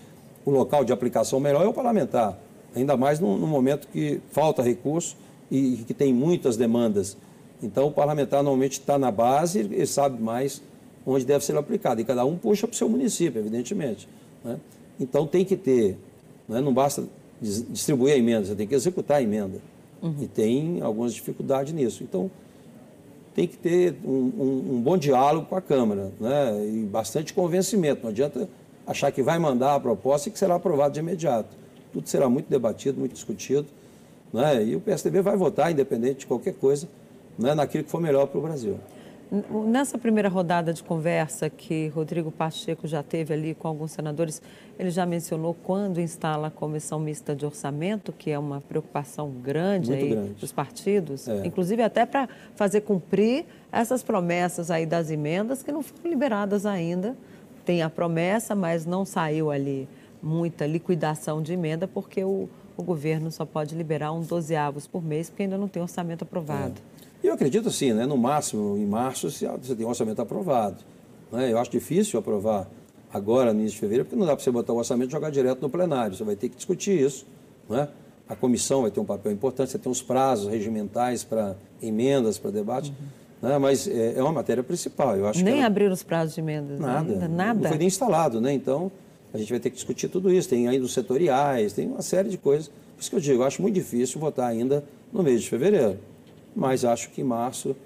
o 0.44 0.50
local 0.50 0.84
de 0.84 0.92
aplicação 0.92 1.38
melhor 1.38 1.64
é 1.64 1.68
o 1.68 1.72
parlamentar, 1.72 2.38
ainda 2.74 2.96
mais 2.96 3.20
no, 3.20 3.36
no 3.36 3.46
momento 3.46 3.88
que 3.88 4.20
falta 4.30 4.62
recurso 4.62 5.16
e 5.50 5.84
que 5.86 5.92
tem 5.92 6.12
muitas 6.12 6.56
demandas. 6.56 7.16
Então, 7.62 7.88
o 7.88 7.92
parlamentar 7.92 8.42
normalmente 8.42 8.80
está 8.80 8.98
na 8.98 9.10
base 9.10 9.68
e 9.70 9.86
sabe 9.86 10.22
mais 10.22 10.62
onde 11.06 11.24
deve 11.24 11.44
ser 11.44 11.56
aplicado. 11.56 12.00
E 12.00 12.04
cada 12.04 12.24
um 12.24 12.36
puxa 12.36 12.66
para 12.66 12.74
o 12.74 12.76
seu 12.76 12.88
município, 12.88 13.40
evidentemente. 13.40 14.08
Né? 14.44 14.58
Então 14.98 15.26
tem 15.26 15.44
que 15.44 15.56
ter, 15.56 15.96
né? 16.48 16.60
não 16.60 16.72
basta 16.72 17.04
distribuir 17.40 18.14
a 18.14 18.18
emenda, 18.18 18.46
você 18.46 18.54
tem 18.54 18.66
que 18.66 18.74
executar 18.74 19.18
a 19.18 19.22
emenda. 19.22 19.58
Uhum. 20.02 20.14
E 20.20 20.26
tem 20.26 20.80
algumas 20.82 21.14
dificuldades 21.14 21.72
nisso. 21.72 22.02
Então 22.02 22.30
tem 23.34 23.46
que 23.46 23.56
ter 23.56 23.94
um, 24.04 24.10
um, 24.10 24.74
um, 24.74 24.80
bom 24.80 24.96
diálogo 24.96 25.46
com 25.46 25.56
a 25.56 25.60
Câmara 25.60 26.10
né? 26.20 26.66
e 26.66 26.84
bastante 26.84 27.32
convencimento. 27.32 28.02
Não 28.02 28.10
adianta 28.10 28.48
achar 28.86 29.10
que 29.12 29.22
vai 29.22 29.38
mandar 29.38 29.74
a 29.74 29.80
proposta 29.80 30.28
e 30.28 30.32
que 30.32 30.38
será 30.38 30.56
aprovado 30.56 30.94
de 30.94 31.00
imediato. 31.00 31.48
Tudo 31.92 32.08
será 32.08 32.28
muito 32.28 32.48
debatido, 32.48 32.98
muito 32.98 33.12
discutido. 33.12 33.66
Né? 34.32 34.64
E 34.64 34.76
o 34.76 34.80
PSDB 34.80 35.22
vai 35.22 35.36
votar, 35.36 35.70
independente 35.70 36.20
de 36.20 36.26
qualquer 36.26 36.54
coisa, 36.54 36.88
né? 37.38 37.54
naquilo 37.54 37.84
que 37.84 37.90
for 37.90 38.00
melhor 38.00 38.26
para 38.26 38.38
o 38.38 38.42
Brasil. 38.42 38.78
Nessa 39.30 39.96
primeira 39.96 40.28
rodada 40.28 40.72
de 40.72 40.82
conversa 40.82 41.48
que 41.48 41.86
Rodrigo 41.88 42.32
Pacheco 42.32 42.88
já 42.88 43.00
teve 43.00 43.32
ali 43.32 43.54
com 43.54 43.68
alguns 43.68 43.92
senadores, 43.92 44.42
ele 44.76 44.90
já 44.90 45.06
mencionou 45.06 45.54
quando 45.54 46.00
instala 46.00 46.48
a 46.48 46.50
comissão 46.50 46.98
mista 46.98 47.34
de 47.34 47.46
orçamento, 47.46 48.12
que 48.12 48.28
é 48.28 48.36
uma 48.36 48.60
preocupação 48.60 49.30
grande 49.30 49.90
Muito 49.90 50.02
aí 50.02 50.10
grande. 50.10 50.32
dos 50.32 50.50
partidos, 50.50 51.28
é. 51.28 51.46
inclusive 51.46 51.80
até 51.80 52.04
para 52.04 52.28
fazer 52.56 52.80
cumprir 52.80 53.44
essas 53.70 54.02
promessas 54.02 54.68
aí 54.68 54.84
das 54.84 55.12
emendas 55.12 55.62
que 55.62 55.70
não 55.70 55.82
foram 55.82 56.10
liberadas 56.10 56.66
ainda. 56.66 57.16
Tem 57.64 57.82
a 57.82 57.90
promessa, 57.90 58.56
mas 58.56 58.84
não 58.84 59.04
saiu 59.04 59.52
ali 59.52 59.88
muita 60.20 60.66
liquidação 60.66 61.40
de 61.40 61.52
emenda, 61.52 61.86
porque 61.86 62.24
o, 62.24 62.48
o 62.76 62.82
governo 62.82 63.30
só 63.30 63.44
pode 63.44 63.76
liberar 63.76 64.10
um 64.10 64.22
dozeavos 64.22 64.88
por 64.88 65.04
mês, 65.04 65.30
porque 65.30 65.44
ainda 65.44 65.56
não 65.56 65.68
tem 65.68 65.80
orçamento 65.80 66.24
aprovado. 66.24 66.74
É. 66.89 66.89
Eu 67.22 67.34
acredito 67.34 67.68
assim, 67.68 67.92
né? 67.92 68.06
no 68.06 68.16
máximo, 68.16 68.76
em 68.76 68.86
março, 68.86 69.30
você 69.30 69.74
tem 69.74 69.84
um 69.84 69.88
orçamento 69.88 70.20
aprovado. 70.22 70.78
Né? 71.30 71.52
Eu 71.52 71.58
acho 71.58 71.70
difícil 71.70 72.18
aprovar 72.18 72.68
agora, 73.12 73.52
no 73.52 73.60
início 73.60 73.74
de 73.74 73.80
fevereiro, 73.80 74.04
porque 74.04 74.18
não 74.18 74.26
dá 74.26 74.34
para 74.34 74.42
você 74.42 74.50
botar 74.50 74.72
o 74.72 74.76
orçamento 74.76 75.10
e 75.10 75.12
jogar 75.12 75.30
direto 75.30 75.60
no 75.60 75.68
plenário. 75.68 76.16
Você 76.16 76.24
vai 76.24 76.34
ter 76.34 76.48
que 76.48 76.56
discutir 76.56 76.98
isso. 76.98 77.26
Né? 77.68 77.88
A 78.28 78.34
comissão 78.34 78.82
vai 78.82 78.90
ter 78.90 79.00
um 79.00 79.04
papel 79.04 79.32
importante, 79.32 79.70
você 79.70 79.78
tem 79.78 79.92
os 79.92 80.00
prazos 80.00 80.50
regimentais 80.50 81.22
para 81.22 81.56
emendas, 81.82 82.38
para 82.38 82.50
debate. 82.50 82.90
Uhum. 82.90 83.48
Né? 83.48 83.58
Mas 83.58 83.86
é, 83.86 84.14
é, 84.16 84.22
uma 84.22 84.32
matéria 84.32 84.62
principal. 84.62 85.16
Eu 85.16 85.26
acho 85.26 85.44
nem 85.44 85.58
ela... 85.58 85.66
abrir 85.66 85.90
os 85.90 86.02
prazos 86.02 86.34
de 86.34 86.40
emendas 86.40 86.80
nada, 86.80 87.12
ainda, 87.12 87.28
nada. 87.28 87.60
Não 87.60 87.68
foi 87.68 87.78
nem 87.78 87.88
instalado, 87.88 88.40
né? 88.40 88.52
Então, 88.52 88.90
a 89.32 89.38
gente 89.38 89.50
vai 89.50 89.60
ter 89.60 89.70
que 89.70 89.76
discutir 89.76 90.08
tudo 90.08 90.32
isso. 90.32 90.48
Tem 90.48 90.68
ainda 90.68 90.84
os 90.84 90.92
setoriais, 90.92 91.72
tem 91.72 91.86
uma 91.86 92.02
série 92.02 92.28
de 92.28 92.38
coisas. 92.38 92.68
Por 92.68 93.00
isso 93.00 93.10
que 93.10 93.16
eu 93.16 93.20
digo, 93.20 93.42
eu 93.42 93.46
acho 93.46 93.60
muito 93.60 93.74
difícil 93.74 94.20
votar 94.20 94.48
ainda 94.48 94.84
no 95.12 95.22
mês 95.22 95.42
de 95.42 95.48
fevereiro 95.48 95.98
mas 96.54 96.84
acho 96.84 97.10
que 97.10 97.20
em 97.20 97.24
março 97.24 97.76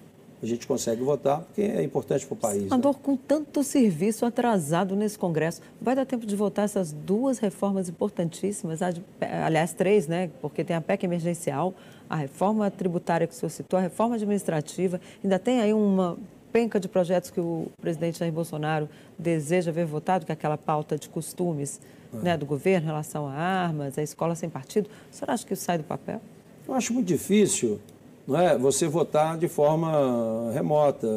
a 0.42 0.46
gente 0.46 0.66
consegue 0.66 1.02
votar, 1.02 1.40
porque 1.40 1.62
é 1.62 1.82
importante 1.82 2.26
para 2.26 2.34
o 2.34 2.36
país. 2.36 2.64
Senador, 2.64 2.92
né? 2.92 3.00
com 3.02 3.16
tanto 3.16 3.62
serviço 3.62 4.26
atrasado 4.26 4.94
nesse 4.94 5.18
Congresso, 5.18 5.62
vai 5.80 5.96
dar 5.96 6.04
tempo 6.04 6.26
de 6.26 6.36
votar 6.36 6.66
essas 6.66 6.92
duas 6.92 7.38
reformas 7.38 7.88
importantíssimas, 7.88 8.80
aliás, 9.20 9.72
três, 9.72 10.06
né? 10.06 10.30
Porque 10.42 10.62
tem 10.62 10.76
a 10.76 10.80
PEC 10.80 11.04
emergencial, 11.04 11.74
a 12.08 12.16
reforma 12.16 12.70
tributária 12.70 13.26
que 13.26 13.32
o 13.32 13.36
senhor 13.36 13.50
citou, 13.50 13.78
a 13.78 13.82
reforma 13.82 14.16
administrativa, 14.16 15.00
ainda 15.22 15.38
tem 15.38 15.60
aí 15.60 15.72
uma 15.72 16.18
penca 16.52 16.78
de 16.78 16.88
projetos 16.88 17.30
que 17.30 17.40
o 17.40 17.66
presidente 17.80 18.18
Jair 18.18 18.32
Bolsonaro 18.32 18.88
deseja 19.18 19.72
ver 19.72 19.86
votado, 19.86 20.24
que 20.26 20.30
é 20.30 20.34
aquela 20.34 20.58
pauta 20.58 20.96
de 20.96 21.08
costumes 21.08 21.80
é. 22.12 22.16
né, 22.18 22.36
do 22.36 22.46
governo 22.46 22.84
em 22.84 22.90
relação 22.90 23.26
a 23.26 23.32
armas, 23.32 23.98
a 23.98 24.02
escola 24.02 24.34
sem 24.34 24.48
partido. 24.48 24.88
O 25.10 25.14
senhor 25.14 25.30
acha 25.30 25.44
que 25.44 25.54
isso 25.54 25.64
sai 25.64 25.78
do 25.78 25.84
papel? 25.84 26.20
Eu 26.68 26.74
acho 26.74 26.92
muito 26.92 27.06
difícil 27.06 27.80
não 28.26 28.38
é 28.38 28.56
você 28.56 28.88
votar 28.88 29.36
de 29.36 29.48
forma 29.48 30.50
remota. 30.52 31.08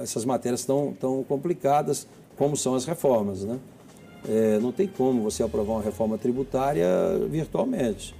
Essas 0.00 0.24
matérias 0.24 0.64
tão, 0.64 0.94
tão 0.98 1.22
complicadas 1.22 2.06
como 2.36 2.56
são 2.56 2.74
as 2.74 2.84
reformas. 2.84 3.44
Né? 3.44 3.58
É, 4.28 4.58
não 4.58 4.72
tem 4.72 4.86
como 4.86 5.22
você 5.22 5.42
aprovar 5.42 5.74
uma 5.74 5.82
reforma 5.82 6.18
tributária 6.18 6.88
virtualmente. 7.28 8.14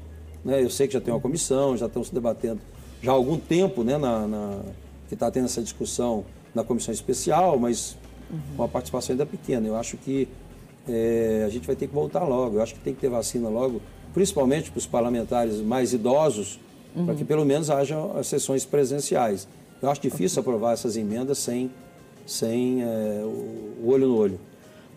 Né? 0.44 0.62
Eu 0.62 0.70
sei 0.70 0.86
que 0.86 0.94
já 0.94 1.00
tem 1.00 1.12
uma 1.12 1.20
comissão, 1.20 1.76
já 1.76 1.86
estão 1.86 2.04
se 2.04 2.14
debatendo 2.14 2.60
já 3.02 3.12
há 3.12 3.14
algum 3.14 3.38
tempo 3.38 3.82
né, 3.82 3.96
na, 3.96 4.26
na 4.26 4.60
que 5.08 5.14
está 5.14 5.30
tendo 5.30 5.46
essa 5.46 5.62
discussão 5.62 6.24
na 6.54 6.62
comissão 6.62 6.92
especial, 6.92 7.58
mas 7.58 7.96
com 8.56 8.62
a 8.62 8.68
participação 8.68 9.14
ainda 9.14 9.26
pequena. 9.26 9.66
Eu 9.66 9.76
acho 9.76 9.96
que 9.96 10.28
é, 10.88 11.44
a 11.46 11.48
gente 11.48 11.66
vai 11.66 11.74
ter 11.74 11.88
que 11.88 11.94
voltar 11.94 12.24
logo. 12.24 12.56
Eu 12.56 12.62
acho 12.62 12.74
que 12.74 12.80
tem 12.80 12.94
que 12.94 13.00
ter 13.00 13.08
vacina 13.08 13.48
logo, 13.48 13.80
principalmente 14.12 14.70
para 14.70 14.78
os 14.78 14.86
parlamentares 14.86 15.60
mais 15.60 15.92
idosos, 15.92 16.60
uhum. 16.94 17.06
para 17.06 17.14
que 17.14 17.24
pelo 17.24 17.44
menos 17.44 17.70
haja 17.70 17.96
sessões 18.22 18.64
presenciais. 18.64 19.46
Eu 19.82 19.90
acho 19.90 20.00
difícil 20.00 20.40
okay. 20.40 20.52
aprovar 20.52 20.72
essas 20.72 20.96
emendas 20.96 21.38
sem, 21.38 21.70
sem 22.26 22.82
é, 22.82 23.22
o 23.24 23.88
olho 23.88 24.08
no 24.08 24.16
olho. 24.16 24.40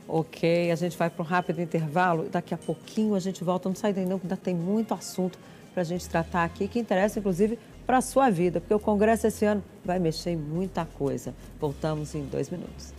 Ok, 0.07 0.71
a 0.71 0.75
gente 0.75 0.97
vai 0.97 1.09
para 1.09 1.23
um 1.23 1.25
rápido 1.25 1.61
intervalo. 1.61 2.27
Daqui 2.29 2.53
a 2.53 2.57
pouquinho 2.57 3.15
a 3.15 3.19
gente 3.19 3.43
volta. 3.43 3.69
Não 3.69 3.75
sai 3.75 3.93
daí 3.93 4.05
não, 4.05 4.19
que 4.19 4.25
ainda 4.25 4.37
tem 4.37 4.53
muito 4.53 4.93
assunto 4.93 5.39
para 5.73 5.81
a 5.81 5.85
gente 5.85 6.07
tratar 6.07 6.43
aqui, 6.43 6.67
que 6.67 6.77
interessa 6.77 7.19
inclusive 7.19 7.57
para 7.85 7.97
a 7.97 8.01
sua 8.01 8.29
vida, 8.29 8.61
porque 8.61 8.73
o 8.73 8.79
Congresso 8.79 9.27
esse 9.27 9.43
ano 9.43 9.63
vai 9.83 9.99
mexer 9.99 10.31
em 10.31 10.37
muita 10.37 10.85
coisa. 10.85 11.33
Voltamos 11.59 12.13
em 12.15 12.23
dois 12.25 12.49
minutos. 12.49 12.93